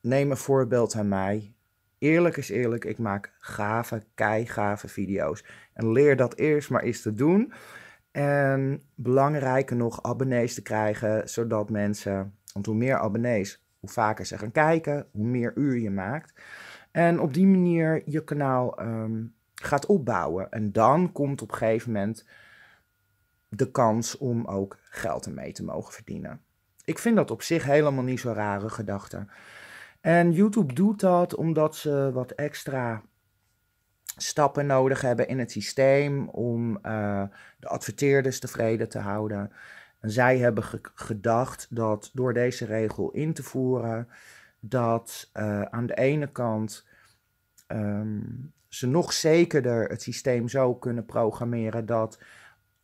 Neem 0.00 0.30
een 0.30 0.36
voorbeeld 0.36 0.94
aan 0.94 1.08
mij. 1.08 1.54
Eerlijk 1.98 2.36
is 2.36 2.48
eerlijk, 2.48 2.84
ik 2.84 2.98
maak 2.98 3.32
gave, 3.38 4.02
keigave 4.14 4.88
video's. 4.88 5.44
En 5.72 5.92
leer 5.92 6.16
dat 6.16 6.36
eerst 6.36 6.70
maar 6.70 6.82
eens 6.82 7.02
te 7.02 7.12
doen. 7.12 7.52
En 8.10 8.82
belangrijker 8.94 9.76
nog, 9.76 10.02
abonnees 10.02 10.54
te 10.54 10.62
krijgen, 10.62 11.28
zodat 11.28 11.70
mensen, 11.70 12.34
want 12.52 12.66
hoe 12.66 12.74
meer 12.74 12.98
abonnees, 12.98 13.64
hoe 13.80 13.90
vaker 13.90 14.26
ze 14.26 14.38
gaan 14.38 14.52
kijken, 14.52 15.06
hoe 15.12 15.26
meer 15.26 15.52
uur 15.54 15.78
je 15.78 15.90
maakt. 15.90 16.32
En 16.90 17.20
op 17.20 17.34
die 17.34 17.46
manier 17.46 18.02
je 18.04 18.24
kanaal 18.24 18.80
um, 18.82 19.34
gaat 19.54 19.86
opbouwen. 19.86 20.50
En 20.50 20.72
dan 20.72 21.12
komt 21.12 21.42
op 21.42 21.50
een 21.50 21.56
gegeven 21.56 21.92
moment 21.92 22.26
de 23.48 23.70
kans 23.70 24.18
om 24.18 24.46
ook 24.46 24.78
geld 24.82 25.26
ermee 25.26 25.52
te 25.52 25.64
mogen 25.64 25.92
verdienen. 25.92 26.40
Ik 26.84 26.98
vind 26.98 27.16
dat 27.16 27.30
op 27.30 27.42
zich 27.42 27.64
helemaal 27.64 28.04
niet 28.04 28.20
zo'n 28.20 28.34
rare 28.34 28.68
gedachte. 28.68 29.26
En 30.00 30.32
YouTube 30.32 30.72
doet 30.72 31.00
dat 31.00 31.34
omdat 31.34 31.76
ze 31.76 32.10
wat 32.12 32.30
extra 32.30 33.02
stappen 34.16 34.66
nodig 34.66 35.00
hebben 35.00 35.28
in 35.28 35.38
het 35.38 35.50
systeem 35.50 36.28
om 36.28 36.78
uh, 36.82 37.22
de 37.58 37.68
adverteerders 37.68 38.40
tevreden 38.40 38.88
te 38.88 38.98
houden. 38.98 39.52
En 40.00 40.10
zij 40.10 40.38
hebben 40.38 40.64
gedacht 40.94 41.66
dat 41.70 42.10
door 42.12 42.32
deze 42.32 42.64
regel 42.64 43.10
in 43.10 43.32
te 43.32 43.42
voeren, 43.42 44.08
dat 44.60 45.30
uh, 45.34 45.62
aan 45.62 45.86
de 45.86 45.96
ene 45.96 46.32
kant 46.32 46.86
um, 47.68 48.52
ze 48.68 48.86
nog 48.86 49.12
zekerder 49.12 49.88
het 49.88 50.02
systeem 50.02 50.48
zo 50.48 50.74
kunnen 50.74 51.06
programmeren 51.06 51.86
dat 51.86 52.18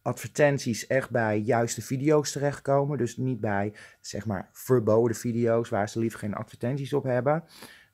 advertenties 0.02 0.86
echt 0.86 1.10
bij 1.10 1.38
juiste 1.38 1.82
video's 1.82 2.32
terechtkomen. 2.32 2.98
Dus 2.98 3.16
niet 3.16 3.40
bij, 3.40 3.72
zeg 4.00 4.26
maar, 4.26 4.48
verboden 4.52 5.16
video's 5.16 5.68
waar 5.68 5.88
ze 5.88 5.98
liever 5.98 6.18
geen 6.18 6.34
advertenties 6.34 6.92
op 6.92 7.04
hebben. 7.04 7.44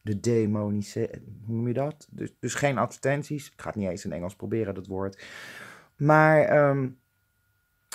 De 0.01 0.21
demonische, 0.21 1.23
hoe 1.47 1.55
noem 1.55 1.69
je 1.69 1.75
dat? 1.75 2.09
Dus, 2.11 2.35
dus 2.41 2.55
geen 2.55 2.79
advertenties. 2.79 3.47
Ik 3.47 3.61
ga 3.61 3.67
het 3.67 3.77
niet 3.77 3.89
eens 3.89 4.05
in 4.05 4.13
Engels 4.13 4.37
proberen, 4.37 4.75
dat 4.75 4.87
woord. 4.87 5.25
Maar, 5.97 6.69
um, 6.69 6.99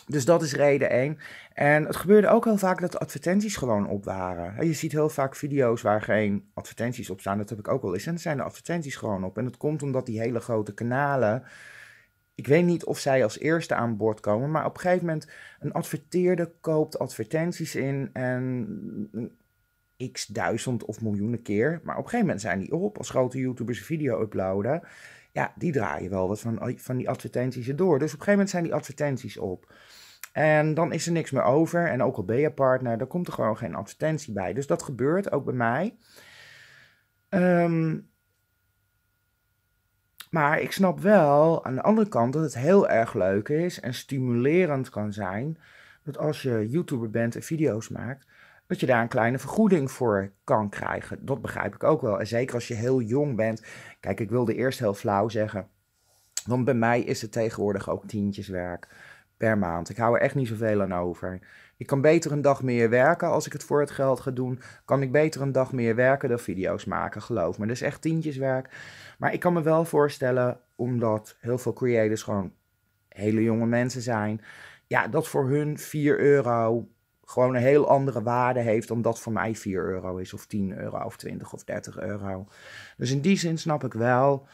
dus 0.07 0.25
dat 0.25 0.41
is 0.41 0.53
reden 0.53 0.89
één. 0.89 1.17
En 1.53 1.85
het 1.85 1.95
gebeurde 1.95 2.27
ook 2.27 2.45
heel 2.45 2.57
vaak 2.57 2.81
dat 2.81 2.99
advertenties 2.99 3.55
gewoon 3.55 3.87
op 3.87 4.05
waren. 4.05 4.65
Je 4.65 4.73
ziet 4.73 4.91
heel 4.91 5.09
vaak 5.09 5.35
video's 5.35 5.81
waar 5.81 6.01
geen 6.01 6.49
advertenties 6.53 7.09
op 7.09 7.19
staan. 7.19 7.37
Dat 7.37 7.49
heb 7.49 7.59
ik 7.59 7.67
ook 7.67 7.81
wel 7.81 7.93
eens. 7.93 8.05
En 8.05 8.11
dan 8.11 8.21
zijn 8.21 8.37
de 8.37 8.43
advertenties 8.43 8.95
gewoon 8.95 9.23
op. 9.23 9.37
En 9.37 9.43
dat 9.43 9.57
komt 9.57 9.83
omdat 9.83 10.05
die 10.05 10.19
hele 10.19 10.39
grote 10.39 10.73
kanalen 10.73 11.43
ik 12.37 12.47
weet 12.47 12.65
niet 12.65 12.85
of 12.85 12.99
zij 12.99 13.23
als 13.23 13.39
eerste 13.39 13.75
aan 13.75 13.97
boord 13.97 14.19
komen, 14.19 14.51
maar 14.51 14.65
op 14.65 14.73
een 14.73 14.79
gegeven 14.79 15.05
moment 15.05 15.29
een 15.59 15.71
adverteerder 15.71 16.51
koopt 16.61 16.99
advertenties 16.99 17.75
in 17.75 18.09
en 18.13 19.31
x 20.11 20.25
duizend 20.25 20.85
of 20.85 21.01
miljoenen 21.01 21.41
keer. 21.41 21.81
Maar 21.83 21.97
op 21.97 22.03
een 22.03 22.09
gegeven 22.09 22.25
moment 22.25 22.41
zijn 22.41 22.59
die 22.59 22.73
op. 22.73 22.97
Als 22.97 23.09
grote 23.09 23.37
YouTubers 23.37 23.81
video 23.81 24.21
uploaden, 24.21 24.81
ja, 25.37 25.53
die 25.55 25.71
draaien 25.71 26.09
wel 26.09 26.27
wat 26.27 26.39
van, 26.39 26.73
van 26.77 26.97
die 26.97 27.09
advertenties 27.09 27.67
erdoor. 27.67 27.99
Dus 27.99 28.13
op 28.13 28.19
een 28.19 28.25
gegeven 28.25 28.31
moment 28.31 28.49
zijn 28.49 28.63
die 28.63 28.73
advertenties 28.73 29.37
op. 29.37 29.73
En 30.33 30.73
dan 30.73 30.93
is 30.93 31.05
er 31.05 31.11
niks 31.11 31.31
meer 31.31 31.43
over. 31.43 31.87
En 31.87 32.03
ook 32.03 32.17
al 32.17 32.25
ben 32.25 32.37
je 32.37 32.51
partner, 32.51 32.97
dan 32.97 33.07
komt 33.07 33.27
er 33.27 33.33
gewoon 33.33 33.57
geen 33.57 33.75
advertentie 33.75 34.33
bij. 34.33 34.53
Dus 34.53 34.67
dat 34.67 34.83
gebeurt 34.83 35.31
ook 35.31 35.45
bij 35.45 35.53
mij. 35.53 35.97
Um, 37.29 38.09
maar 40.29 40.61
ik 40.61 40.71
snap 40.71 40.99
wel 40.99 41.65
aan 41.65 41.75
de 41.75 41.81
andere 41.81 42.09
kant 42.09 42.33
dat 42.33 42.41
het 42.41 42.57
heel 42.57 42.89
erg 42.89 43.13
leuk 43.13 43.49
is 43.49 43.79
en 43.79 43.93
stimulerend 43.93 44.89
kan 44.89 45.13
zijn. 45.13 45.57
Dat 46.03 46.17
als 46.17 46.41
je 46.41 46.69
YouTuber 46.69 47.09
bent 47.09 47.35
en 47.35 47.43
video's 47.43 47.89
maakt, 47.89 48.27
dat 48.67 48.79
je 48.79 48.85
daar 48.85 49.01
een 49.01 49.07
kleine 49.07 49.39
vergoeding 49.39 49.91
voor 49.91 50.31
kan 50.43 50.69
krijgen. 50.69 51.25
Dat 51.25 51.41
begrijp 51.41 51.75
ik 51.75 51.83
ook 51.83 52.01
wel. 52.01 52.19
En 52.19 52.27
zeker 52.27 52.55
als 52.55 52.67
je 52.67 52.73
heel 52.73 53.01
jong 53.01 53.35
bent. 53.35 53.63
Kijk, 53.99 54.19
ik 54.19 54.29
wilde 54.29 54.55
eerst 54.55 54.79
heel 54.79 54.93
flauw 54.93 55.29
zeggen. 55.29 55.67
Want 56.45 56.65
bij 56.65 56.73
mij 56.73 57.01
is 57.01 57.21
het 57.21 57.31
tegenwoordig 57.31 57.89
ook 57.89 58.07
tientjeswerk 58.07 58.87
per 59.37 59.57
maand. 59.57 59.89
Ik 59.89 59.97
hou 59.97 60.15
er 60.15 60.21
echt 60.21 60.35
niet 60.35 60.47
zoveel 60.47 60.81
aan 60.81 60.93
over. 60.93 61.39
Ik 61.77 61.87
kan 61.87 62.01
beter 62.01 62.31
een 62.31 62.41
dag 62.41 62.63
meer 62.63 62.89
werken 62.89 63.27
als 63.27 63.45
ik 63.45 63.53
het 63.53 63.63
voor 63.63 63.79
het 63.79 63.91
geld 63.91 64.19
ga 64.19 64.31
doen. 64.31 64.59
Kan 64.85 65.01
ik 65.01 65.11
beter 65.11 65.41
een 65.41 65.51
dag 65.51 65.71
meer 65.71 65.95
werken 65.95 66.29
dan 66.29 66.39
video's 66.39 66.85
maken, 66.85 67.21
geloof 67.21 67.57
me. 67.57 67.65
Dat 67.65 67.75
is 67.75 67.81
echt 67.81 68.01
tientjeswerk. 68.01 68.69
Maar 69.17 69.33
ik 69.33 69.39
kan 69.39 69.53
me 69.53 69.61
wel 69.61 69.85
voorstellen, 69.85 70.59
omdat 70.75 71.37
heel 71.39 71.57
veel 71.57 71.73
creators 71.73 72.23
gewoon 72.23 72.53
hele 73.09 73.43
jonge 73.43 73.65
mensen 73.65 74.01
zijn. 74.01 74.41
Ja, 74.87 75.07
dat 75.07 75.27
voor 75.27 75.49
hun 75.49 75.77
4 75.77 76.19
euro 76.19 76.87
gewoon 77.29 77.55
een 77.55 77.61
heel 77.61 77.89
andere 77.89 78.23
waarde 78.23 78.59
heeft 78.59 78.87
dan 78.87 79.01
dat 79.01 79.19
voor 79.19 79.33
mij 79.33 79.55
4 79.55 79.83
euro 79.83 80.17
is, 80.17 80.33
of 80.33 80.45
10 80.45 80.77
euro, 80.77 81.05
of 81.05 81.17
20 81.17 81.53
of 81.53 81.63
30 81.63 81.99
euro. 81.99 82.47
Dus 82.97 83.11
in 83.11 83.21
die 83.21 83.37
zin 83.37 83.57
snap 83.57 83.83
ik 83.83 83.93
wel 83.93 84.47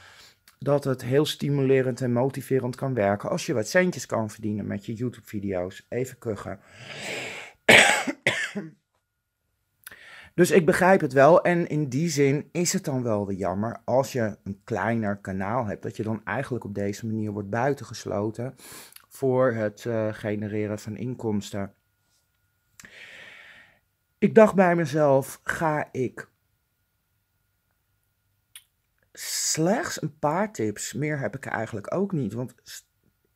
dat 0.59 0.83
het 0.83 1.01
heel 1.03 1.25
stimulerend 1.25 2.01
en 2.01 2.11
motiverend 2.11 2.75
kan 2.75 2.93
werken 2.93 3.29
als 3.29 3.45
je 3.45 3.53
wat 3.53 3.67
centjes 3.67 4.05
kan 4.05 4.29
verdienen 4.29 4.67
met 4.67 4.85
je 4.85 4.93
YouTube-video's. 4.93 5.85
Even 5.89 6.17
kuchen. 6.17 6.59
Dus 10.35 10.51
ik 10.51 10.65
begrijp 10.65 11.01
het 11.01 11.13
wel. 11.13 11.41
En 11.41 11.67
in 11.67 11.89
die 11.89 12.09
zin 12.09 12.49
is 12.51 12.73
het 12.73 12.85
dan 12.85 13.03
wel 13.03 13.27
weer 13.27 13.37
jammer 13.37 13.81
als 13.85 14.11
je 14.11 14.37
een 14.43 14.61
kleiner 14.63 15.17
kanaal 15.17 15.65
hebt, 15.65 15.83
dat 15.83 15.95
je 15.95 16.03
dan 16.03 16.21
eigenlijk 16.23 16.63
op 16.63 16.75
deze 16.75 17.05
manier 17.05 17.31
wordt 17.31 17.49
buitengesloten 17.49 18.55
voor 19.09 19.51
het 19.51 19.83
uh, 19.83 20.13
genereren 20.13 20.79
van 20.79 20.97
inkomsten. 20.97 21.73
Ik 24.23 24.35
dacht 24.35 24.55
bij 24.55 24.75
mezelf, 24.75 25.39
ga 25.43 25.87
ik 25.91 26.29
slechts 29.13 30.01
een 30.01 30.19
paar 30.19 30.51
tips. 30.51 30.93
Meer 30.93 31.19
heb 31.19 31.35
ik 31.35 31.45
eigenlijk 31.45 31.93
ook 31.93 32.11
niet. 32.11 32.33
Want 32.33 32.53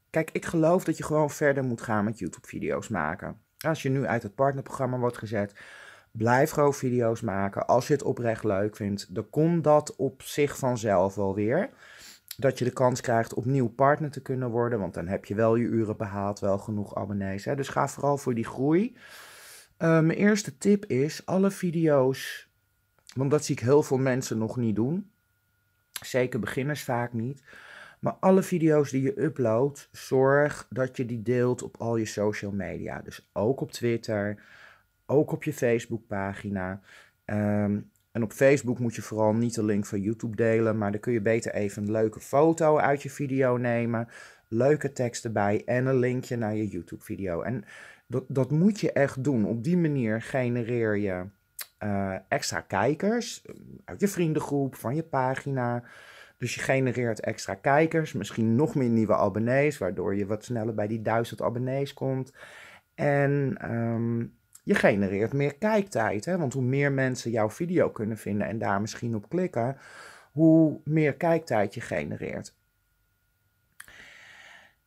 kijk, 0.09 0.31
ik 0.31 0.45
geloof 0.45 0.83
dat 0.83 0.97
je 0.97 1.03
gewoon 1.03 1.29
verder 1.29 1.63
moet 1.63 1.81
gaan 1.81 2.03
met 2.03 2.19
YouTube-video's 2.19 2.87
maken. 2.87 3.41
Als 3.57 3.81
je 3.81 3.89
nu 3.89 4.05
uit 4.05 4.23
het 4.23 4.35
partnerprogramma 4.35 4.97
wordt 4.97 5.17
gezet, 5.17 5.59
blijf 6.11 6.49
gewoon 6.51 6.73
video's 6.73 7.21
maken. 7.21 7.67
Als 7.67 7.87
je 7.87 7.93
het 7.93 8.03
oprecht 8.03 8.43
leuk 8.43 8.75
vindt, 8.75 9.15
dan 9.15 9.29
komt 9.29 9.63
dat 9.63 9.95
op 9.95 10.21
zich 10.21 10.57
vanzelf 10.57 11.15
wel 11.15 11.35
weer. 11.35 11.69
Dat 12.37 12.59
je 12.59 12.65
de 12.65 12.73
kans 12.73 13.01
krijgt 13.01 13.33
opnieuw 13.33 13.67
partner 13.67 14.11
te 14.11 14.21
kunnen 14.21 14.49
worden. 14.49 14.79
Want 14.79 14.93
dan 14.93 15.07
heb 15.07 15.25
je 15.25 15.35
wel 15.35 15.55
je 15.55 15.65
uren 15.65 15.97
behaald, 15.97 16.39
wel 16.39 16.57
genoeg 16.57 16.95
abonnees. 16.95 17.45
Hè? 17.45 17.55
Dus 17.55 17.69
ga 17.69 17.87
vooral 17.87 18.17
voor 18.17 18.33
die 18.33 18.45
groei. 18.45 18.97
Uh, 19.79 19.99
mijn 19.99 20.17
eerste 20.17 20.57
tip 20.57 20.85
is 20.85 21.25
alle 21.25 21.51
video's, 21.51 22.49
want 23.15 23.31
dat 23.31 23.45
zie 23.45 23.55
ik 23.55 23.61
heel 23.61 23.83
veel 23.83 23.97
mensen 23.97 24.37
nog 24.37 24.57
niet 24.57 24.75
doen. 24.75 25.11
Zeker 26.01 26.39
beginners 26.39 26.83
vaak 26.83 27.13
niet. 27.13 27.43
Maar 27.99 28.13
alle 28.19 28.43
video's 28.43 28.91
die 28.91 29.01
je 29.01 29.21
uploadt, 29.21 29.89
zorg 29.91 30.67
dat 30.69 30.97
je 30.97 31.05
die 31.05 31.21
deelt 31.21 31.63
op 31.63 31.77
al 31.77 31.97
je 31.97 32.05
social 32.05 32.51
media. 32.51 33.01
Dus 33.01 33.29
ook 33.33 33.61
op 33.61 33.71
Twitter, 33.71 34.43
ook 35.05 35.31
op 35.31 35.43
je 35.43 35.53
Facebookpagina. 35.53 36.81
Um, 37.25 37.89
en 38.11 38.23
op 38.23 38.31
Facebook 38.31 38.79
moet 38.79 38.95
je 38.95 39.01
vooral 39.01 39.33
niet 39.33 39.55
de 39.55 39.63
link 39.63 39.85
van 39.85 40.01
YouTube 40.01 40.35
delen, 40.35 40.77
maar 40.77 40.91
dan 40.91 40.99
kun 40.99 41.13
je 41.13 41.21
beter 41.21 41.53
even 41.53 41.83
een 41.83 41.91
leuke 41.91 42.19
foto 42.19 42.77
uit 42.77 43.03
je 43.03 43.09
video 43.09 43.57
nemen, 43.57 44.07
leuke 44.47 44.91
tekst 44.91 45.25
erbij 45.25 45.61
en 45.65 45.85
een 45.85 45.99
linkje 45.99 46.35
naar 46.35 46.55
je 46.55 46.67
YouTube-video. 46.67 47.41
En 47.41 47.63
dat, 48.07 48.23
dat 48.27 48.51
moet 48.51 48.79
je 48.79 48.91
echt 48.91 49.23
doen. 49.23 49.45
Op 49.45 49.63
die 49.63 49.77
manier 49.77 50.21
genereer 50.21 50.97
je 50.97 51.25
uh, 51.83 52.15
extra 52.27 52.61
kijkers 52.61 53.45
uit 53.85 53.99
je 53.99 54.07
vriendengroep, 54.07 54.75
van 54.75 54.95
je 54.95 55.03
pagina. 55.03 55.83
Dus 56.37 56.55
je 56.55 56.61
genereert 56.61 57.19
extra 57.19 57.53
kijkers, 57.53 58.13
misschien 58.13 58.55
nog 58.55 58.75
meer 58.75 58.89
nieuwe 58.89 59.15
abonnees, 59.15 59.77
waardoor 59.77 60.15
je 60.15 60.25
wat 60.25 60.43
sneller 60.43 60.73
bij 60.73 60.87
die 60.87 61.01
duizend 61.01 61.41
abonnees 61.41 61.93
komt. 61.93 62.33
En 62.95 63.57
um, 63.71 64.33
je 64.63 64.75
genereert 64.75 65.33
meer 65.33 65.55
kijktijd. 65.55 66.25
Hè? 66.25 66.37
Want 66.37 66.53
hoe 66.53 66.63
meer 66.63 66.91
mensen 66.91 67.31
jouw 67.31 67.49
video 67.49 67.89
kunnen 67.89 68.17
vinden 68.17 68.47
en 68.47 68.57
daar 68.57 68.81
misschien 68.81 69.15
op 69.15 69.29
klikken, 69.29 69.77
hoe 70.31 70.79
meer 70.83 71.13
kijktijd 71.13 71.73
je 71.73 71.81
genereert. 71.81 72.55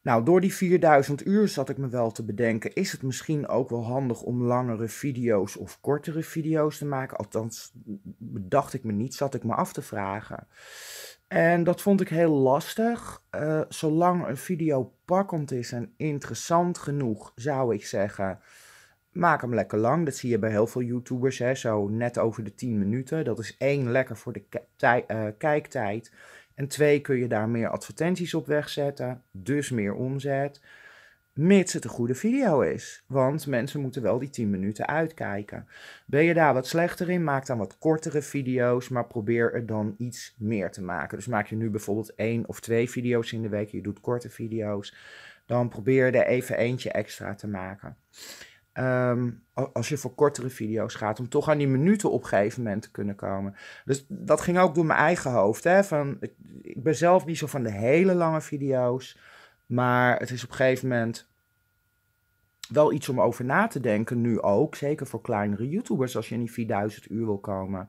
Nou, 0.02 0.25
door 0.25 0.40
die 0.40 0.54
4000 0.54 1.26
uur 1.26 1.49
zat 1.49 1.69
ik 1.69 1.78
me 1.78 1.88
wel 1.88 2.11
te 2.11 2.25
bedenken, 2.25 2.73
is 2.73 2.92
het 2.92 3.02
misschien 3.02 3.49
ook 3.49 3.71
wel 3.71 3.85
handig 3.85 4.23
om 4.23 4.42
langere 4.42 4.88
video's 4.88 5.57
of 5.57 5.80
kortere 5.80 6.23
video's 6.23 6.78
te 6.78 6.87
maken? 6.87 7.16
Althans, 7.16 7.73
bedacht 8.19 8.75
ik 8.75 8.85
me 8.85 8.92
niet, 8.92 9.14
zat 9.14 9.35
ik 9.35 9.45
me 9.45 9.54
af 9.54 9.73
te 9.73 9.83
vragen. 9.83 10.47
En 11.28 11.64
dat 11.64 11.83
vond 11.83 12.00
ik 12.00 12.09
heel 12.09 12.33
lastig. 12.33 13.23
Uh, 13.35 13.61
zolang 13.69 14.26
een 14.26 14.37
video 14.37 14.95
pakkend 15.04 15.52
is 15.52 15.73
en 15.73 15.95
interessant 15.97 16.78
genoeg, 16.78 17.33
zou 17.35 17.75
ik 17.75 17.87
zeggen, 17.87 18.38
maak 19.12 19.40
hem 19.40 19.54
lekker 19.54 19.78
lang. 19.78 20.04
Dat 20.04 20.16
zie 20.16 20.30
je 20.30 20.38
bij 20.38 20.50
heel 20.50 20.66
veel 20.66 20.83
YouTubers, 20.83 21.38
hè, 21.38 21.54
zo 21.54 21.88
net 21.88 22.19
over 22.19 22.45
de 22.45 22.54
10 22.54 22.78
minuten. 22.78 23.25
Dat 23.25 23.38
is 23.38 23.57
één, 23.57 23.90
lekker 23.90 24.16
voor 24.16 24.33
de 24.33 24.42
uh, 24.80 25.26
kijktijd. 25.38 26.12
En 26.61 26.69
twee, 26.69 27.00
kun 27.00 27.17
je 27.17 27.26
daar 27.26 27.49
meer 27.49 27.69
advertenties 27.69 28.35
op 28.35 28.47
wegzetten, 28.47 29.23
dus 29.31 29.71
meer 29.71 29.95
omzet. 29.95 30.61
Mits 31.33 31.73
het 31.73 31.85
een 31.85 31.90
goede 31.90 32.14
video 32.14 32.61
is. 32.61 33.05
Want 33.07 33.47
mensen 33.47 33.81
moeten 33.81 34.02
wel 34.02 34.19
die 34.19 34.31
10 34.31 34.50
minuten 34.50 34.87
uitkijken. 34.87 35.69
Ben 36.07 36.25
je 36.25 36.35
daar 36.35 36.55
wat 36.55 36.67
slechter 36.67 37.11
in, 37.11 37.25
maak 37.25 37.47
dan 37.47 37.59
wat 37.59 37.79
kortere 37.79 38.23
video's, 38.23 38.88
maar 38.88 39.07
probeer 39.07 39.55
er 39.55 39.67
dan 39.67 39.95
iets 39.99 40.35
meer 40.38 40.71
te 40.71 40.83
maken. 40.83 41.17
Dus 41.17 41.26
maak 41.26 41.47
je 41.47 41.57
nu 41.57 41.71
bijvoorbeeld 41.71 42.14
één 42.14 42.49
of 42.49 42.61
twee 42.61 42.90
video's 42.90 43.33
in 43.33 43.43
de 43.43 43.49
week, 43.49 43.69
je 43.69 43.83
doet 43.83 44.00
korte 44.00 44.31
video's, 44.31 44.95
dan 45.47 45.69
probeer 45.69 46.14
er 46.14 46.26
even 46.26 46.57
eentje 46.57 46.90
extra 46.90 47.35
te 47.35 47.49
maken. 47.49 47.97
Ehm, 48.73 49.31
als 49.73 49.89
je 49.89 49.97
voor 49.97 50.15
kortere 50.15 50.49
video's 50.49 50.95
gaat, 50.95 51.21
om 51.21 51.29
toch 51.29 51.49
aan 51.49 51.59
die 51.59 51.69
minuten 51.69 52.11
op 52.11 52.23
een 52.23 52.29
gegeven 52.29 52.62
moment 52.62 52.83
te 52.83 52.91
kunnen 52.91 53.15
komen. 53.15 53.55
Dus 53.85 54.05
dat 54.09 54.41
ging 54.41 54.59
ook 54.59 54.75
door 54.75 54.87
mijn 54.87 54.99
eigen 54.99 55.31
hoofd. 55.31 55.65
Hè? 55.65 55.85
Van, 55.85 56.17
ik, 56.21 56.83
ben 56.83 56.97
zelf 56.97 57.27
niet 57.27 57.39
zo 57.39 57.47
van 57.47 57.62
de 57.62 57.71
hele 57.71 58.15
lange 58.15 58.41
video's, 58.41 59.19
maar 59.67 60.19
het 60.19 60.31
is 60.31 60.45
op 60.45 60.50
een 60.50 60.57
gegeven 60.57 60.89
moment 60.89 61.29
wel 62.69 62.93
iets 62.93 63.09
om 63.09 63.21
over 63.21 63.45
na 63.45 63.67
te 63.67 63.81
denken, 63.81 64.21
nu 64.21 64.41
ook. 64.41 64.75
Zeker 64.75 65.07
voor 65.07 65.21
kleinere 65.21 65.69
YouTubers, 65.69 66.17
als 66.17 66.29
je 66.29 66.35
in 66.35 66.41
die 66.41 66.53
4000 66.53 67.11
uur 67.11 67.25
wil 67.25 67.39
komen. 67.39 67.89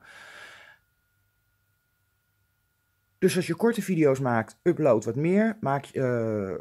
Dus 3.18 3.36
als 3.36 3.46
je 3.46 3.54
korte 3.54 3.82
video's 3.82 4.20
maakt, 4.20 4.58
upload 4.62 5.04
wat 5.04 5.16
meer. 5.16 5.56
Maak, 5.60 5.88
uh, 5.92 6.54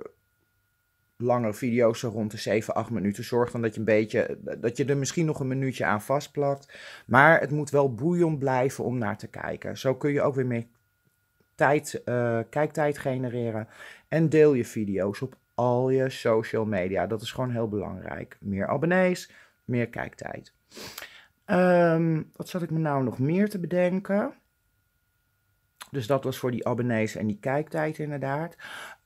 langere 1.21 1.53
video's 1.53 1.99
zo 1.99 2.09
rond 2.09 2.31
de 2.31 2.37
7, 2.37 2.73
8 2.73 2.89
minuten. 2.89 3.23
Zorg 3.23 3.51
dan 3.51 3.61
dat 3.61 3.73
je 3.73 3.79
een 3.79 3.85
beetje, 3.85 4.37
dat 4.57 4.77
je 4.77 4.85
er 4.85 4.97
misschien 4.97 5.25
nog 5.25 5.39
een 5.39 5.47
minuutje 5.47 5.85
aan 5.85 6.01
vastplakt. 6.01 6.79
Maar 7.05 7.39
het 7.39 7.51
moet 7.51 7.69
wel 7.69 7.93
boeiend 7.93 8.39
blijven 8.39 8.83
om 8.83 8.97
naar 8.97 9.17
te 9.17 9.27
kijken. 9.27 9.77
Zo 9.77 9.95
kun 9.95 10.11
je 10.11 10.21
ook 10.21 10.35
weer 10.35 10.45
meer 10.45 10.65
tijd, 11.55 12.01
uh, 12.05 12.39
kijktijd 12.49 12.97
genereren. 12.97 13.67
En 14.07 14.29
deel 14.29 14.53
je 14.53 14.65
video's 14.65 15.21
op 15.21 15.35
al 15.55 15.89
je 15.89 16.09
social 16.09 16.65
media. 16.65 17.07
Dat 17.07 17.21
is 17.21 17.31
gewoon 17.31 17.51
heel 17.51 17.69
belangrijk. 17.69 18.37
Meer 18.39 18.67
abonnees, 18.67 19.31
meer 19.65 19.89
kijktijd. 19.89 20.53
Um, 21.45 22.31
wat 22.35 22.49
zat 22.49 22.61
ik 22.61 22.69
me 22.69 22.79
nou 22.79 23.03
nog 23.03 23.19
meer 23.19 23.49
te 23.49 23.59
bedenken? 23.59 24.33
Dus 25.91 26.07
dat 26.07 26.23
was 26.23 26.37
voor 26.37 26.51
die 26.51 26.67
abonnees 26.67 27.15
en 27.15 27.27
die 27.27 27.39
kijktijd 27.39 27.99
inderdaad. 27.99 28.55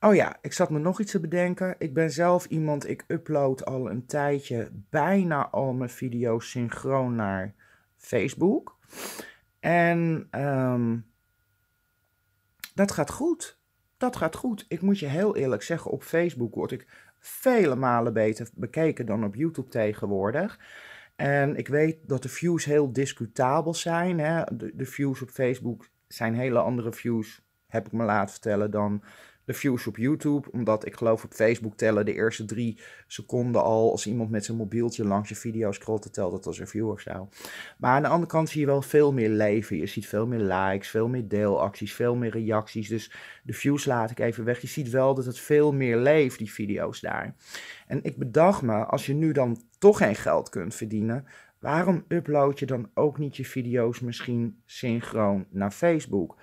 Oh 0.00 0.14
ja, 0.14 0.36
ik 0.40 0.52
zat 0.52 0.70
me 0.70 0.78
nog 0.78 1.00
iets 1.00 1.10
te 1.10 1.20
bedenken. 1.20 1.74
Ik 1.78 1.94
ben 1.94 2.10
zelf 2.10 2.44
iemand, 2.44 2.88
ik 2.88 3.04
upload 3.06 3.64
al 3.64 3.90
een 3.90 4.06
tijdje 4.06 4.70
bijna 4.90 5.48
al 5.48 5.72
mijn 5.72 5.90
video's 5.90 6.50
synchroon 6.50 7.14
naar 7.14 7.54
Facebook. 7.96 8.78
En 9.60 10.28
um, 10.30 11.06
dat 12.74 12.90
gaat 12.90 13.10
goed. 13.10 13.58
Dat 13.96 14.16
gaat 14.16 14.36
goed. 14.36 14.64
Ik 14.68 14.80
moet 14.80 14.98
je 14.98 15.06
heel 15.06 15.36
eerlijk 15.36 15.62
zeggen, 15.62 15.90
op 15.90 16.02
Facebook 16.02 16.54
word 16.54 16.72
ik 16.72 16.86
vele 17.18 17.74
malen 17.74 18.12
beter 18.12 18.48
bekeken 18.54 19.06
dan 19.06 19.24
op 19.24 19.34
YouTube 19.34 19.68
tegenwoordig. 19.68 20.58
En 21.16 21.56
ik 21.56 21.68
weet 21.68 22.08
dat 22.08 22.22
de 22.22 22.28
views 22.28 22.64
heel 22.64 22.92
discutabel 22.92 23.74
zijn. 23.74 24.18
Hè? 24.18 24.42
De 24.74 24.86
views 24.86 25.22
op 25.22 25.30
Facebook 25.30 25.88
zijn 26.08 26.34
hele 26.34 26.58
andere 26.58 26.92
views, 26.92 27.42
heb 27.66 27.86
ik 27.86 27.92
me 27.92 28.04
laten 28.04 28.32
vertellen, 28.32 28.70
dan 28.70 29.02
de 29.46 29.52
views 29.52 29.86
op 29.86 29.96
YouTube. 29.96 30.50
Omdat 30.52 30.86
ik 30.86 30.96
geloof 30.96 31.24
op 31.24 31.32
Facebook 31.32 31.76
tellen 31.76 32.04
de 32.04 32.14
eerste 32.14 32.44
drie 32.44 32.80
seconden 33.06 33.62
al. 33.62 33.90
Als 33.90 34.06
iemand 34.06 34.30
met 34.30 34.44
zijn 34.44 34.56
mobieltje 34.56 35.04
langs 35.04 35.28
je 35.28 35.34
video 35.34 35.72
scrolt, 35.72 36.12
telt 36.12 36.32
dat 36.32 36.46
als 36.46 36.58
een 36.58 36.68
view 36.68 36.90
of 36.90 37.00
zo. 37.00 37.28
Maar 37.78 37.90
aan 37.90 38.02
de 38.02 38.08
andere 38.08 38.30
kant 38.30 38.48
zie 38.48 38.60
je 38.60 38.66
wel 38.66 38.82
veel 38.82 39.12
meer 39.12 39.28
leven. 39.28 39.76
Je 39.76 39.86
ziet 39.86 40.06
veel 40.06 40.26
meer 40.26 40.40
likes, 40.40 40.88
veel 40.88 41.08
meer 41.08 41.28
deelacties, 41.28 41.94
veel 41.94 42.14
meer 42.14 42.30
reacties. 42.30 42.88
Dus 42.88 43.12
de 43.42 43.52
views 43.52 43.84
laat 43.84 44.10
ik 44.10 44.18
even 44.18 44.44
weg. 44.44 44.60
Je 44.60 44.66
ziet 44.66 44.90
wel 44.90 45.14
dat 45.14 45.24
het 45.24 45.38
veel 45.38 45.72
meer 45.72 45.96
leeft, 45.96 46.38
die 46.38 46.52
video's 46.52 47.00
daar. 47.00 47.34
En 47.86 48.02
ik 48.02 48.16
bedacht 48.16 48.62
me, 48.62 48.84
als 48.84 49.06
je 49.06 49.14
nu 49.14 49.32
dan 49.32 49.62
toch 49.78 49.98
geen 49.98 50.16
geld 50.16 50.48
kunt 50.48 50.74
verdienen, 50.74 51.26
waarom 51.66 52.04
upload 52.08 52.58
je 52.58 52.66
dan 52.66 52.90
ook 52.94 53.18
niet 53.18 53.36
je 53.36 53.44
video's 53.44 54.00
misschien 54.00 54.62
synchroon 54.64 55.46
naar 55.50 55.70
Facebook? 55.70 56.36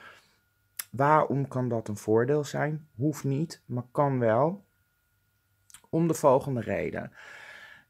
Waarom 0.91 1.47
kan 1.47 1.69
dat 1.69 1.87
een 1.87 1.97
voordeel 1.97 2.43
zijn? 2.43 2.87
Hoeft 2.95 3.23
niet, 3.23 3.61
maar 3.65 3.83
kan 3.91 4.19
wel. 4.19 4.65
Om 5.89 6.07
de 6.07 6.13
volgende 6.13 6.61
reden. 6.61 7.11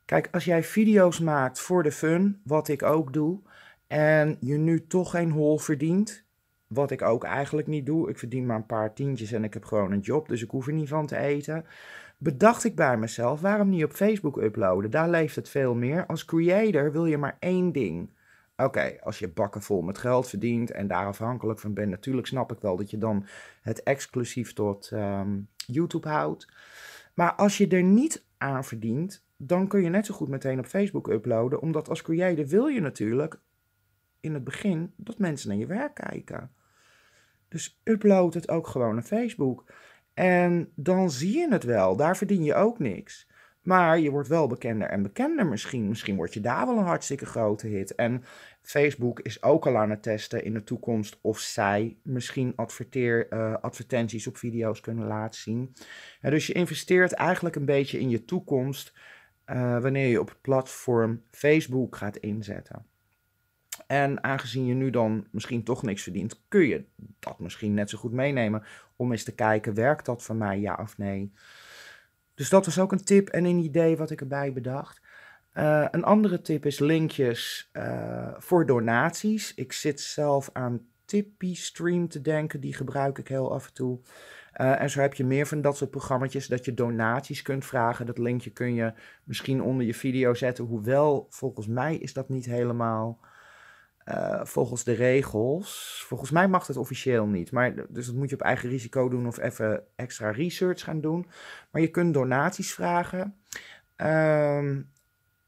Kijk, 0.06 0.28
als 0.32 0.46
jij 0.46 0.64
video's 0.64 1.20
maakt 1.20 1.60
voor 1.60 1.84
de 1.84 1.92
fun, 1.92 2.42
wat 2.44 2.68
ik 2.68 2.84
ook 2.84 3.14
doe, 3.14 3.40
en 3.88 4.38
je 4.40 4.58
nu 4.58 4.88
toch 4.88 5.12
geen 5.12 5.32
hol 5.32 5.58
verdient, 5.58 6.26
wat 6.68 6.92
ik 6.92 7.02
ook 7.02 7.24
eigenlijk 7.24 7.68
niet 7.68 7.86
doe, 7.86 8.10
ik 8.10 8.18
verdien 8.18 8.46
maar 8.46 8.58
een 8.58 8.66
paar 8.66 8.94
tientjes 8.94 9.32
en 9.32 9.44
ik 9.44 9.54
heb 9.54 9.66
gewoon 9.66 9.92
een 9.92 10.00
job, 10.00 10.28
dus 10.28 10.44
ik 10.44 10.50
hoef 10.50 10.68
er 10.68 10.74
niet 10.74 10.90
van 10.90 11.08
te 11.08 11.18
eten, 11.18 11.66
bedacht 12.24 12.64
ik 12.64 12.76
bij 12.76 12.98
mezelf, 12.98 13.42
waarom 13.42 13.70
niet 13.70 13.84
op 13.84 13.92
Facebook 13.92 14.38
uploaden? 14.38 14.92
Daar 14.92 15.10
leeft 15.10 15.36
het 15.36 15.50
veel 15.50 15.76
meer. 15.76 16.06
Als 16.06 16.26
creator 16.26 16.92
wil 16.92 17.06
je 17.06 17.18
maar 17.18 17.38
één 17.40 17.72
ding. 17.72 18.10
Oké, 18.58 18.98
als 19.02 19.20
je 19.20 19.28
bakken 19.28 19.62
vol 19.62 19.82
met 19.82 19.98
geld 19.98 20.30
verdient 20.30 20.72
en 20.72 20.88
daar 20.88 21.06
afhankelijk 21.06 21.60
van 21.60 21.74
bent, 21.74 21.90
natuurlijk 21.90 22.28
snap 22.28 22.52
ik 22.52 22.60
wel 22.60 22.76
dat 22.78 22.90
je 22.90 22.98
dan 22.98 23.26
het 23.62 23.84
exclusief 23.84 24.54
tot 24.54 24.90
ehm, 24.92 25.40
YouTube 25.56 26.10
houdt. 26.10 26.48
Maar 27.14 27.34
als 27.34 27.58
je 27.58 27.68
er 27.68 27.84
niet 27.84 28.26
aan 28.38 28.64
verdient, 28.64 29.26
dan 29.38 29.68
kun 29.68 29.84
je 29.84 29.90
net 29.90 30.06
zo 30.06 30.14
goed 30.14 30.28
meteen 30.28 30.60
op 30.60 30.66
Facebook 30.66 31.08
uploaden, 31.08 31.62
omdat 31.62 31.90
als 31.90 32.02
creator 32.02 32.48
wil 32.48 32.68
je 32.68 32.82
natuurlijk 32.82 33.40
in 34.20 34.34
het 34.34 34.44
begin 34.44 34.94
dat 34.96 35.20
mensen 35.20 35.50
naar 35.50 35.58
je 35.58 35.66
werk 35.66 35.94
kijken. 35.94 36.52
Dus 37.48 37.82
upload 37.84 38.34
het 38.34 38.50
ook 38.50 38.68
gewoon 38.68 38.94
naar 38.94 39.04
Facebook. 39.04 39.66
En 40.14 40.72
dan 40.76 41.12
zie 41.12 41.38
je 41.38 41.48
het 41.50 41.64
wel, 41.64 41.96
daar 41.96 42.18
verdien 42.18 42.44
je 42.44 42.54
ook 42.54 42.80
niks. 42.80 43.28
Maar 43.64 44.00
je 44.00 44.10
wordt 44.10 44.28
wel 44.28 44.48
bekender 44.48 44.88
en 44.88 45.04
bekender 45.04 45.46
misschien. 45.46 45.88
Misschien 45.88 46.16
word 46.16 46.34
je 46.34 46.40
daar 46.40 46.66
wel 46.66 46.78
een 46.78 46.84
hartstikke 46.84 47.26
grote 47.26 47.68
hit. 47.68 47.96
En 47.96 48.24
Facebook 48.62 49.20
is 49.20 49.44
ook 49.44 49.68
al 49.68 49.78
aan 49.78 49.90
het 49.90 50.04
testen 50.04 50.44
in 50.44 50.54
de 50.54 50.64
toekomst 50.64 51.20
of 51.22 51.40
zij 51.40 51.98
misschien 52.04 52.54
adverteer, 52.56 53.34
uh, 53.34 53.56
advertenties 53.62 54.28
op 54.28 54.38
video's 54.38 54.80
kunnen 54.80 55.08
laten 55.08 55.40
zien. 55.40 55.74
dus 56.22 56.48
je 56.48 56.54
investeert 56.54 57.14
eigenlijk 57.14 57.56
een 57.56 57.66
beetje 57.66 58.00
in 58.00 58.10
je 58.10 58.26
toekomst 58.26 58.94
uh, 59.46 59.82
wanneer 59.82 60.08
je 60.08 60.20
op 60.20 60.30
het 60.30 60.42
platform 60.42 61.24
Facebook 61.32 61.96
gaat 61.96 62.18
inzetten. 62.18 62.86
En 63.88 64.24
aangezien 64.24 64.66
je 64.66 64.74
nu 64.74 64.90
dan 64.90 65.28
misschien 65.32 65.64
toch 65.64 65.84
niks 65.84 66.04
verdient, 66.04 66.42
kun 66.48 66.68
je 66.68 66.86
dat 67.20 67.40
misschien 67.40 67.74
net 67.74 67.90
zo 67.90 67.98
goed 67.98 68.12
meenemen 68.12 68.64
om 68.96 69.12
eens 69.12 69.24
te 69.24 69.36
kijken, 69.36 69.74
werkt 69.74 70.06
dat 70.06 70.24
voor 70.24 70.36
mij 70.36 70.60
ja 70.60 70.78
of 70.82 70.98
nee? 70.98 71.34
Dus 72.36 72.50
dat 72.50 72.66
was 72.66 72.80
ook 72.80 72.92
een 72.92 73.04
tip 73.04 73.30
en 73.30 73.46
een 73.46 73.58
idee 73.58 73.98
wat 73.98 74.10
ik 74.10 74.22
erbij 74.22 74.54
bedacht. 74.54 75.02
Uh, 75.54 75.86
een 75.92 76.04
andere 76.04 76.42
tip 76.42 76.66
is 76.66 76.80
linkjes 76.80 77.70
uh, 77.74 78.34
voor 78.38 78.66
donaties. 78.66 79.54
Ik 79.54 79.74
zit 79.74 80.02
zelf 80.02 80.50
aan 80.54 80.88
Tippy 81.06 81.56
Stream 81.56 82.08
te 82.08 82.22
denken, 82.22 82.60
die 82.60 82.74
gebruik 82.74 83.18
ik 83.18 83.28
heel 83.28 83.54
af 83.54 83.68
en 83.68 83.74
toe. 83.74 84.00
Uh, 84.58 84.82
en 84.82 84.90
zo 84.90 85.00
heb 85.00 85.14
je 85.14 85.26
meer 85.26 85.46
van 85.48 85.62
dat 85.62 85.78
soort 85.78 85.92
programma's 85.92 86.48
dat 86.48 86.66
je 86.66 86.74
donaties 86.74 87.42
kunt 87.42 87.66
vragen. 87.66 88.06
Dat 88.06 88.18
linkje 88.18 88.50
kun 88.50 88.74
je 88.74 88.94
misschien 89.24 89.62
onder 89.62 89.86
je 89.86 89.94
video 89.94 90.34
zetten. 90.34 90.66
Hoewel, 90.66 91.28
volgens 91.30 91.68
mij 91.68 91.96
is 91.96 92.14
dat 92.14 92.30
niet 92.30 92.46
helemaal 92.46 93.20
uh, 94.06 94.46
volgens 94.46 94.84
de 94.84 94.92
regels. 94.92 96.04
Volgens 96.08 96.32
mij 96.32 96.48
mag 96.48 96.68
het 96.68 96.78
officieel 96.78 97.26
niet. 97.26 97.52
Maar, 97.52 97.76
dus 97.90 98.06
dat 98.06 98.16
moet 98.16 98.30
je 98.30 98.36
op 98.36 98.42
eigen 98.42 98.70
risico 98.70 99.10
doen 99.10 99.28
of 99.28 99.40
even 99.40 99.84
extra 99.96 100.32
research 100.32 100.82
gaan 100.84 101.02
doen. 101.02 101.28
Maar 101.72 101.82
je 101.82 101.88
kunt 101.88 102.14
donaties 102.14 102.74
vragen. 102.74 103.36
Um, 103.98 104.92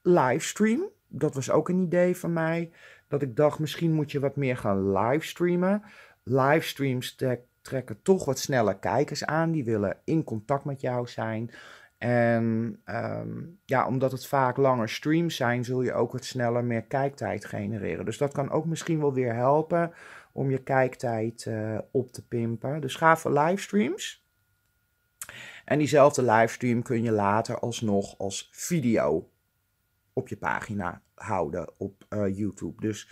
livestream, 0.02 0.90
dat 1.08 1.34
was 1.36 1.50
ook 1.52 1.70
een 1.70 1.84
idee 1.84 2.18
van 2.18 2.34
mij. 2.34 2.72
Dat 3.08 3.22
ik 3.22 3.36
dacht, 3.36 3.60
misschien 3.60 3.94
moet 3.94 4.12
je 4.12 4.20
wat 4.20 4.36
meer 4.36 4.58
gaan 4.58 4.92
livestreamen. 4.92 5.84
Livestreams 6.24 7.16
trekken 7.62 8.02
toch 8.02 8.26
wat 8.26 8.40
sneller 8.40 8.78
kijkers 8.78 9.26
aan. 9.26 9.52
Die 9.52 9.64
willen 9.64 9.98
in 10.04 10.24
contact 10.24 10.66
met 10.66 10.82
jou 10.82 11.08
zijn. 11.08 11.52
En 11.98 12.78
um, 12.86 13.60
ja, 13.66 13.88
omdat 13.88 14.12
het 14.12 14.28
vaak 14.28 14.58
langer 14.58 14.90
streams 14.90 15.36
zijn, 15.36 15.64
zul 15.64 15.82
je 15.82 15.94
ook 15.94 16.12
wat 16.12 16.26
sneller 16.26 16.64
meer 16.64 16.84
kijktijd 16.84 17.46
genereren. 17.46 18.06
Dus 18.06 18.18
dat 18.18 18.34
kan 18.34 18.52
ook 18.52 18.66
misschien 18.66 19.00
wel 19.00 19.14
weer 19.14 19.34
helpen 19.34 19.94
om 20.32 20.52
je 20.52 20.64
kijktijd 20.64 21.46
uh, 21.48 21.78
op 21.92 22.12
te 22.12 22.28
pimpen. 22.28 22.82
Dus 22.82 22.96
ga 22.96 23.18
voor 23.18 23.40
livestreams. 23.40 24.26
En 25.66 25.78
diezelfde 25.78 26.24
livestream 26.24 26.82
kun 26.82 27.04
je 27.04 27.12
later 27.12 27.60
alsnog 27.60 28.18
als 28.18 28.50
video 28.52 29.30
op 30.14 30.28
je 30.28 30.38
pagina 30.38 31.02
houden 31.16 31.70
op 31.78 32.06
uh, 32.10 32.38
YouTube. 32.38 32.82
Dus 32.82 33.12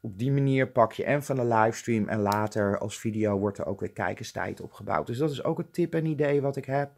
op 0.00 0.18
die 0.18 0.32
manier 0.32 0.68
pak 0.68 0.92
je 0.92 1.04
en 1.04 1.22
van 1.22 1.36
de 1.36 1.44
livestream 1.44 2.08
en 2.08 2.18
later 2.18 2.78
als 2.78 2.98
video 2.98 3.38
wordt 3.38 3.58
er 3.58 3.66
ook 3.66 3.80
weer 3.80 3.92
kijkerstijd 3.92 4.60
opgebouwd. 4.60 5.06
Dus 5.06 5.18
dat 5.18 5.30
is 5.30 5.44
ook 5.44 5.58
een 5.58 5.70
tip 5.70 5.94
en 5.94 6.06
idee 6.06 6.42
wat 6.42 6.56
ik 6.56 6.64
heb. 6.64 6.90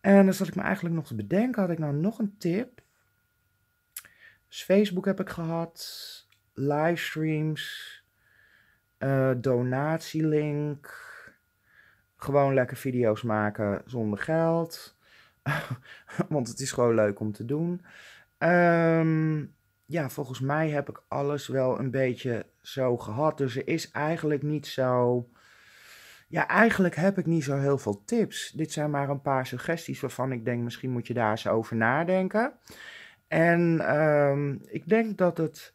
En 0.00 0.24
dan 0.24 0.34
zat 0.34 0.48
ik 0.48 0.54
me 0.54 0.62
eigenlijk 0.62 0.94
nog 0.94 1.06
te 1.06 1.14
bedenken, 1.14 1.62
had 1.62 1.70
ik 1.70 1.78
nou 1.78 1.94
nog 1.94 2.18
een 2.18 2.34
tip? 2.38 2.82
Dus 4.48 4.62
Facebook 4.62 5.04
heb 5.04 5.20
ik 5.20 5.28
gehad, 5.28 6.26
livestreams, 6.52 7.96
uh, 8.98 9.30
donatielink, 9.36 11.06
gewoon 12.16 12.54
lekker 12.54 12.76
video's 12.76 13.22
maken 13.22 13.82
zonder 13.86 14.18
geld. 14.18 14.96
Want 16.28 16.48
het 16.48 16.60
is 16.60 16.72
gewoon 16.72 16.94
leuk 16.94 17.20
om 17.20 17.32
te 17.32 17.44
doen. 17.44 17.84
Um, 18.38 19.54
ja, 19.86 20.08
volgens 20.10 20.40
mij 20.40 20.70
heb 20.70 20.88
ik 20.88 21.02
alles 21.08 21.46
wel 21.46 21.78
een 21.78 21.90
beetje 21.90 22.46
zo 22.60 22.96
gehad. 22.96 23.38
Dus 23.38 23.56
er 23.56 23.68
is 23.68 23.90
eigenlijk 23.90 24.42
niet 24.42 24.66
zo 24.66 25.28
ja, 26.28 26.48
eigenlijk 26.48 26.94
heb 26.94 27.18
ik 27.18 27.26
niet 27.26 27.44
zo 27.44 27.56
heel 27.56 27.78
veel 27.78 28.02
tips. 28.04 28.50
Dit 28.50 28.72
zijn 28.72 28.90
maar 28.90 29.08
een 29.08 29.22
paar 29.22 29.46
suggesties 29.46 30.00
waarvan 30.00 30.32
ik 30.32 30.44
denk, 30.44 30.62
misschien 30.62 30.90
moet 30.90 31.06
je 31.06 31.14
daar 31.14 31.30
eens 31.30 31.48
over 31.48 31.76
nadenken. 31.76 32.52
En 33.28 33.94
um, 33.98 34.60
ik 34.66 34.88
denk 34.88 35.18
dat 35.18 35.38
het 35.38 35.74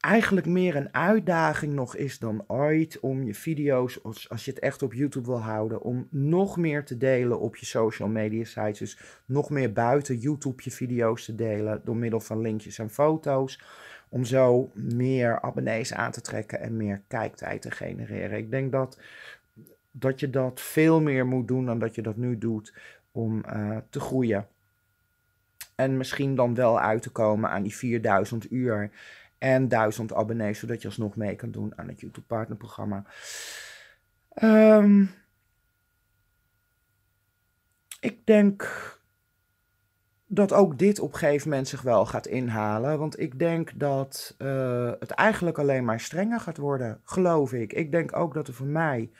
eigenlijk 0.00 0.46
meer 0.46 0.76
een 0.76 0.94
uitdaging 0.94 1.72
nog 1.72 1.96
is 1.96 2.18
dan 2.18 2.44
ooit 2.46 3.00
om 3.00 3.22
je 3.22 3.34
video's, 3.34 4.02
als 4.02 4.44
je 4.44 4.50
het 4.50 4.60
echt 4.60 4.82
op 4.82 4.92
YouTube 4.92 5.26
wil 5.26 5.40
houden, 5.40 5.82
om 5.82 6.08
nog 6.10 6.56
meer 6.56 6.84
te 6.84 6.96
delen 6.96 7.40
op 7.40 7.56
je 7.56 7.66
social 7.66 8.08
media 8.08 8.44
sites. 8.44 8.78
Dus 8.78 8.98
nog 9.26 9.50
meer 9.50 9.72
buiten 9.72 10.16
YouTube 10.16 10.62
je 10.62 10.70
video's 10.70 11.24
te 11.24 11.34
delen 11.34 11.80
door 11.84 11.96
middel 11.96 12.20
van 12.20 12.40
linkjes 12.40 12.78
en 12.78 12.90
foto's. 12.90 13.62
Om 14.10 14.24
zo 14.24 14.70
meer 14.74 15.40
abonnees 15.40 15.94
aan 15.94 16.10
te 16.10 16.20
trekken 16.20 16.60
en 16.60 16.76
meer 16.76 17.02
kijktijd 17.08 17.62
te 17.62 17.70
genereren. 17.70 18.38
Ik 18.38 18.50
denk 18.50 18.72
dat 18.72 19.00
dat 19.98 20.20
je 20.20 20.30
dat 20.30 20.60
veel 20.60 21.00
meer 21.00 21.26
moet 21.26 21.48
doen 21.48 21.66
dan 21.66 21.78
dat 21.78 21.94
je 21.94 22.02
dat 22.02 22.16
nu 22.16 22.38
doet. 22.38 22.74
om 23.12 23.44
eh, 23.44 23.76
te 23.90 24.00
groeien. 24.00 24.48
En 25.74 25.96
misschien 25.96 26.34
dan 26.34 26.54
wel 26.54 26.80
uit 26.80 27.02
te 27.02 27.10
komen 27.10 27.50
aan 27.50 27.62
die 27.62 27.74
4000 27.74 28.50
uur 28.50 28.90
en 29.38 29.68
1000 29.68 30.14
abonnees, 30.14 30.58
zodat 30.58 30.82
je 30.82 30.88
alsnog 30.88 31.16
mee 31.16 31.36
kan 31.36 31.50
doen 31.50 31.72
aan 31.76 31.88
het 31.88 32.00
YouTube 32.00 32.26
Partnerprogramma. 32.26 33.04
Um, 34.42 35.10
ik 38.00 38.26
denk 38.26 38.96
dat 40.26 40.52
ook 40.52 40.78
dit 40.78 41.00
op 41.00 41.12
een 41.12 41.18
gegeven 41.18 41.48
moment 41.48 41.68
zich 41.68 41.82
wel 41.82 42.06
gaat 42.06 42.26
inhalen. 42.26 42.98
Want 42.98 43.20
ik 43.20 43.38
denk 43.38 43.70
dat 43.74 44.34
uh, 44.38 44.92
het 44.98 45.10
eigenlijk 45.10 45.58
alleen 45.58 45.84
maar 45.84 46.00
strenger 46.00 46.40
gaat 46.40 46.56
worden, 46.56 47.00
geloof 47.04 47.52
ik. 47.52 47.72
Ik 47.72 47.90
denk 47.90 48.16
ook 48.16 48.34
dat 48.34 48.48
er 48.48 48.54
voor 48.54 48.66
mij 48.66 49.10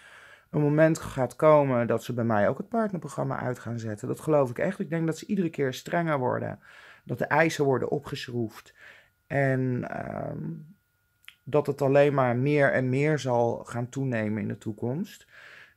een 0.50 0.60
moment 0.60 0.98
gaat 0.98 1.36
komen 1.36 1.86
dat 1.86 2.04
ze 2.04 2.12
bij 2.12 2.24
mij 2.24 2.48
ook 2.48 2.58
het 2.58 2.68
partnerprogramma 2.68 3.38
uit 3.38 3.58
gaan 3.58 3.78
zetten. 3.78 4.08
Dat 4.08 4.20
geloof 4.20 4.50
ik 4.50 4.58
echt. 4.58 4.78
Ik 4.78 4.90
denk 4.90 5.06
dat 5.06 5.18
ze 5.18 5.26
iedere 5.26 5.50
keer 5.50 5.74
strenger 5.74 6.18
worden. 6.18 6.58
Dat 7.04 7.18
de 7.18 7.24
eisen 7.24 7.64
worden 7.64 7.90
opgeschroefd. 7.90 8.74
En 9.26 9.60
uh, 9.90 10.30
dat 11.44 11.66
het 11.66 11.82
alleen 11.82 12.14
maar 12.14 12.36
meer 12.36 12.72
en 12.72 12.88
meer 12.88 13.18
zal 13.18 13.64
gaan 13.64 13.88
toenemen 13.88 14.42
in 14.42 14.48
de 14.48 14.58
toekomst. 14.58 15.26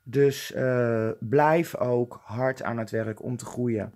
Dus 0.04 0.56
uh, 0.56 1.10
blijf 1.20 1.76
ook 1.76 2.22
hard 2.24 2.64
aan 2.64 2.78
het 2.78 2.90
werk 2.90 3.24
om 3.24 3.38
te 3.38 3.46
groeien. 3.46 3.94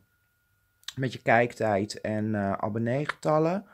Met 0.95 1.13
je 1.13 1.21
kijktijd 1.21 2.01
en 2.01 2.25
uh, 2.25 2.51
abonneegetallen. 2.51 3.65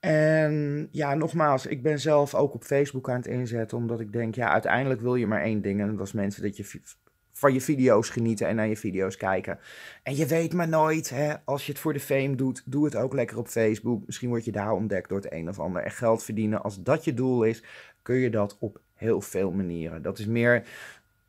En 0.00 0.88
ja, 0.90 1.14
nogmaals, 1.14 1.66
ik 1.66 1.82
ben 1.82 2.00
zelf 2.00 2.34
ook 2.34 2.54
op 2.54 2.64
Facebook 2.64 3.10
aan 3.10 3.16
het 3.16 3.26
inzetten, 3.26 3.76
omdat 3.76 4.00
ik 4.00 4.12
denk, 4.12 4.34
ja, 4.34 4.48
uiteindelijk 4.48 5.00
wil 5.00 5.14
je 5.14 5.26
maar 5.26 5.42
één 5.42 5.62
ding. 5.62 5.80
En 5.80 5.96
dat 5.96 6.06
is 6.06 6.12
mensen 6.12 6.42
dat 6.42 6.56
je 6.56 6.80
van 7.32 7.52
je 7.52 7.60
video's 7.60 8.08
genieten 8.08 8.46
en 8.46 8.56
naar 8.56 8.68
je 8.68 8.76
video's 8.76 9.16
kijken. 9.16 9.58
En 10.02 10.16
je 10.16 10.26
weet 10.26 10.52
maar 10.52 10.68
nooit, 10.68 11.10
hè, 11.10 11.34
als 11.44 11.66
je 11.66 11.72
het 11.72 11.80
voor 11.80 11.92
de 11.92 12.00
fame 12.00 12.34
doet, 12.34 12.62
doe 12.64 12.84
het 12.84 12.96
ook 12.96 13.12
lekker 13.12 13.38
op 13.38 13.48
Facebook. 13.48 14.06
Misschien 14.06 14.28
word 14.28 14.44
je 14.44 14.52
daar 14.52 14.72
ontdekt 14.72 15.08
door 15.08 15.18
het 15.18 15.32
een 15.32 15.48
of 15.48 15.58
ander. 15.58 15.82
En 15.82 15.90
geld 15.90 16.24
verdienen, 16.24 16.62
als 16.62 16.82
dat 16.82 17.04
je 17.04 17.14
doel 17.14 17.42
is, 17.42 17.62
kun 18.02 18.16
je 18.16 18.30
dat 18.30 18.56
op 18.60 18.80
heel 18.94 19.20
veel 19.20 19.50
manieren. 19.50 20.02
Dat 20.02 20.18
is 20.18 20.26
meer 20.26 20.62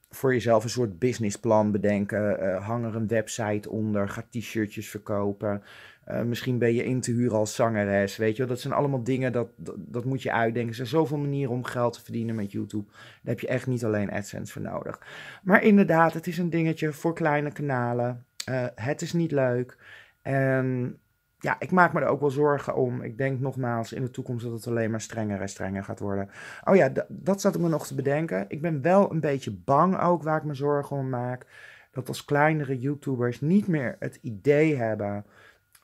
voor 0.09 0.33
jezelf 0.33 0.63
een 0.63 0.69
soort 0.69 0.99
businessplan 0.99 1.71
bedenken. 1.71 2.43
Uh, 2.43 2.67
hang 2.67 2.85
er 2.85 2.95
een 2.95 3.07
website 3.07 3.69
onder, 3.69 4.09
ga 4.09 4.23
t-shirtjes 4.29 4.89
verkopen. 4.89 5.63
Uh, 6.11 6.21
misschien 6.21 6.57
ben 6.57 6.73
je 6.73 6.83
in 6.83 7.01
te 7.01 7.11
huren 7.11 7.37
als 7.37 7.55
zangeres, 7.55 8.17
weet 8.17 8.35
je 8.35 8.45
Dat 8.45 8.59
zijn 8.59 8.73
allemaal 8.73 9.03
dingen, 9.03 9.31
dat, 9.31 9.47
dat, 9.77 10.05
moet 10.05 10.21
je 10.21 10.31
uitdenken. 10.31 10.69
Er 10.69 10.75
zijn 10.75 10.87
zoveel 10.87 11.17
manieren 11.17 11.53
om 11.53 11.63
geld 11.63 11.93
te 11.93 12.01
verdienen 12.01 12.35
met 12.35 12.51
YouTube. 12.51 12.85
Daar 12.87 12.99
heb 13.23 13.39
je 13.39 13.47
echt 13.47 13.67
niet 13.67 13.85
alleen 13.85 14.11
AdSense 14.11 14.53
voor 14.53 14.61
nodig. 14.61 15.01
Maar 15.43 15.63
inderdaad, 15.63 16.13
het 16.13 16.27
is 16.27 16.37
een 16.37 16.49
dingetje 16.49 16.93
voor 16.93 17.13
kleine 17.13 17.51
kanalen. 17.51 18.25
Uh, 18.49 18.65
het 18.75 19.01
is 19.01 19.13
niet 19.13 19.31
leuk. 19.31 19.77
En 20.21 20.97
ja, 21.39 21.55
ik 21.59 21.71
maak 21.71 21.93
me 21.93 21.99
er 21.99 22.07
ook 22.07 22.19
wel 22.19 22.29
zorgen 22.29 22.75
om. 22.75 23.01
Ik 23.01 23.17
denk 23.17 23.39
nogmaals 23.39 23.93
in 23.93 24.01
de 24.01 24.11
toekomst 24.11 24.43
dat 24.43 24.53
het 24.53 24.67
alleen 24.67 24.91
maar 24.91 25.01
strenger 25.01 25.41
en 25.41 25.49
strenger 25.49 25.83
gaat 25.83 25.99
worden. 25.99 26.29
Oh 26.63 26.75
ja, 26.75 26.91
dat 27.07 27.41
zat 27.41 27.55
ik 27.55 27.61
me 27.61 27.69
nog 27.69 27.87
te 27.87 27.95
bedenken. 27.95 28.45
Ik 28.47 28.61
ben 28.61 28.81
wel 28.81 29.11
een 29.11 29.19
beetje 29.19 29.51
bang 29.51 29.99
ook 29.99 30.23
waar 30.23 30.37
ik 30.37 30.43
me 30.43 30.53
zorgen 30.53 30.97
om 30.97 31.09
maak. 31.09 31.45
Dat 31.91 32.07
als 32.07 32.25
kleinere 32.25 32.79
YouTubers 32.79 33.41
niet 33.41 33.67
meer 33.67 33.95
het 33.99 34.19
idee 34.21 34.75
hebben 34.75 35.25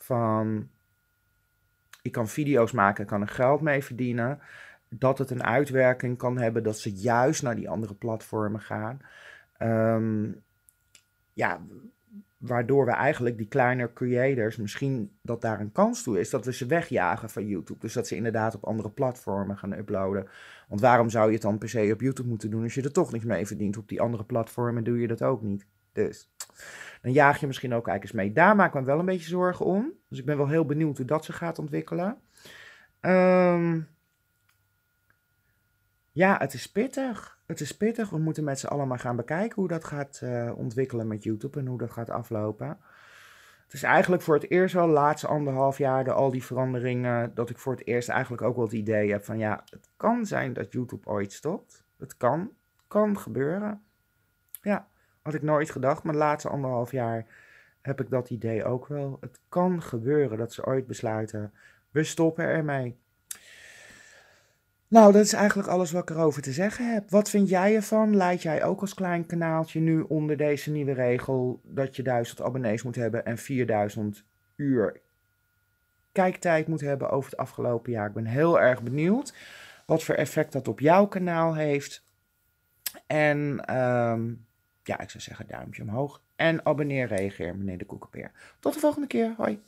van 0.05 0.69
ik 2.01 2.11
kan 2.11 2.27
video's 2.27 2.71
maken, 2.71 3.05
kan 3.05 3.21
er 3.21 3.27
geld 3.27 3.61
mee 3.61 3.83
verdienen. 3.83 4.39
Dat 4.89 5.17
het 5.17 5.29
een 5.29 5.43
uitwerking 5.43 6.17
kan 6.17 6.37
hebben 6.37 6.63
dat 6.63 6.79
ze 6.79 6.93
juist 6.93 7.43
naar 7.43 7.55
die 7.55 7.69
andere 7.69 7.93
platformen 7.93 8.61
gaan. 8.61 8.99
Um, 9.59 10.43
ja, 11.33 11.61
waardoor 12.37 12.85
we 12.85 12.91
eigenlijk 12.91 13.37
die 13.37 13.47
kleine 13.47 13.93
creators, 13.93 14.57
misschien 14.57 15.11
dat 15.21 15.41
daar 15.41 15.59
een 15.59 15.71
kans 15.71 16.03
toe 16.03 16.19
is, 16.19 16.29
dat 16.29 16.45
we 16.45 16.53
ze 16.53 16.65
wegjagen 16.65 17.29
van 17.29 17.47
YouTube. 17.47 17.79
Dus 17.79 17.93
dat 17.93 18.07
ze 18.07 18.15
inderdaad 18.15 18.55
op 18.55 18.65
andere 18.65 18.89
platformen 18.89 19.57
gaan 19.57 19.73
uploaden. 19.73 20.27
Want 20.67 20.81
waarom 20.81 21.09
zou 21.09 21.27
je 21.27 21.33
het 21.33 21.41
dan 21.41 21.57
per 21.57 21.69
se 21.69 21.91
op 21.93 22.01
YouTube 22.01 22.29
moeten 22.29 22.49
doen 22.49 22.63
als 22.63 22.73
je 22.73 22.81
er 22.81 22.91
toch 22.91 23.11
niks 23.11 23.25
mee 23.25 23.47
verdient? 23.47 23.77
Op 23.77 23.87
die 23.87 24.01
andere 24.01 24.23
platformen 24.23 24.83
doe 24.83 24.99
je 24.99 25.07
dat 25.07 25.23
ook 25.23 25.41
niet. 25.41 25.65
Dus 25.91 26.29
dan 27.01 27.11
jaag 27.11 27.39
je 27.39 27.47
misschien 27.47 27.73
ook 27.73 27.87
eens 27.87 28.11
mee. 28.11 28.31
Daar 28.31 28.55
maak 28.55 28.73
ik 28.73 28.79
me 28.79 28.85
wel 28.85 28.99
een 28.99 29.05
beetje 29.05 29.29
zorgen 29.29 29.65
om. 29.65 29.91
Dus 30.09 30.19
ik 30.19 30.25
ben 30.25 30.37
wel 30.37 30.47
heel 30.47 30.65
benieuwd 30.65 30.97
hoe 30.97 31.05
dat 31.05 31.25
zich 31.25 31.37
gaat 31.37 31.59
ontwikkelen. 31.59 32.17
Um, 33.01 33.87
ja, 36.11 36.37
het 36.37 36.53
is 36.53 36.71
pittig. 36.71 37.39
Het 37.45 37.59
is 37.59 37.77
pittig. 37.77 38.09
We 38.09 38.17
moeten 38.17 38.43
met 38.43 38.59
z'n 38.59 38.67
allen 38.67 38.87
maar 38.87 38.99
gaan 38.99 39.15
bekijken 39.15 39.55
hoe 39.55 39.67
dat 39.67 39.83
gaat 39.83 40.21
uh, 40.23 40.57
ontwikkelen 40.57 41.07
met 41.07 41.23
YouTube 41.23 41.59
en 41.59 41.65
hoe 41.65 41.77
dat 41.77 41.91
gaat 41.91 42.09
aflopen. 42.09 42.77
Het 43.63 43.73
is 43.73 43.83
eigenlijk 43.83 44.21
voor 44.21 44.35
het 44.35 44.49
eerst 44.49 44.73
wel 44.73 44.87
de 44.87 44.93
laatste 44.93 45.27
anderhalf 45.27 45.77
jaar 45.77 46.03
de 46.03 46.11
al 46.11 46.31
die 46.31 46.43
veranderingen, 46.43 47.33
dat 47.33 47.49
ik 47.49 47.57
voor 47.57 47.73
het 47.73 47.87
eerst 47.87 48.09
eigenlijk 48.09 48.41
ook 48.41 48.55
wel 48.55 48.63
het 48.65 48.73
idee 48.73 49.11
heb 49.11 49.25
van 49.25 49.37
ja, 49.37 49.63
het 49.69 49.89
kan 49.97 50.25
zijn 50.25 50.53
dat 50.53 50.71
YouTube 50.71 51.07
ooit 51.07 51.33
stopt. 51.33 51.85
Het 51.97 52.17
kan, 52.17 52.51
kan 52.87 53.19
gebeuren. 53.19 53.81
Ja, 54.61 54.87
had 55.25 55.33
ik 55.33 55.41
nooit 55.41 55.69
gedacht, 55.69 56.03
maar 56.03 56.15
laatste 56.15 56.49
anderhalf 56.49 56.91
jaar 56.91 57.25
heb 57.81 58.01
ik 58.01 58.09
dat 58.09 58.29
idee 58.29 58.63
ook 58.63 58.87
wel. 58.87 59.17
Het 59.21 59.39
kan 59.49 59.81
gebeuren 59.81 60.37
dat 60.37 60.53
ze 60.53 60.65
ooit 60.65 60.87
besluiten, 60.87 61.53
we 61.91 62.03
stoppen 62.03 62.45
ermee. 62.45 62.97
Nou, 64.87 65.11
dat 65.11 65.21
is 65.21 65.33
eigenlijk 65.33 65.69
alles 65.69 65.91
wat 65.91 66.09
ik 66.09 66.15
erover 66.15 66.41
te 66.41 66.51
zeggen 66.51 66.93
heb. 66.93 67.09
Wat 67.09 67.29
vind 67.29 67.49
jij 67.49 67.75
ervan? 67.75 68.15
Leid 68.15 68.41
jij 68.41 68.63
ook 68.63 68.81
als 68.81 68.93
klein 68.93 69.25
kanaaltje 69.25 69.79
nu 69.79 70.01
onder 70.01 70.37
deze 70.37 70.71
nieuwe 70.71 70.93
regel 70.93 71.61
dat 71.63 71.95
je 71.95 72.03
1000 72.03 72.41
abonnees 72.41 72.83
moet 72.83 72.95
hebben 72.95 73.25
en 73.25 73.37
4000 73.37 74.23
uur 74.55 75.01
kijktijd 76.11 76.67
moet 76.67 76.81
hebben 76.81 77.09
over 77.09 77.29
het 77.31 77.39
afgelopen 77.39 77.91
jaar? 77.91 78.07
Ik 78.07 78.13
ben 78.13 78.25
heel 78.25 78.59
erg 78.59 78.83
benieuwd 78.83 79.33
wat 79.85 80.03
voor 80.03 80.15
effect 80.15 80.51
dat 80.51 80.67
op 80.67 80.79
jouw 80.79 81.05
kanaal 81.05 81.55
heeft. 81.55 82.05
En 83.07 83.75
um, 83.77 84.45
ja, 84.87 84.99
ik 84.99 85.09
zou 85.09 85.23
zeggen 85.23 85.47
duimpje 85.47 85.81
omhoog. 85.81 86.21
En 86.35 86.65
abonneer, 86.65 87.07
reageer, 87.07 87.55
meneer 87.55 87.77
de 87.77 87.85
Koekenpeer. 87.85 88.31
Tot 88.59 88.73
de 88.73 88.79
volgende 88.79 89.07
keer. 89.07 89.33
Hoi. 89.37 89.59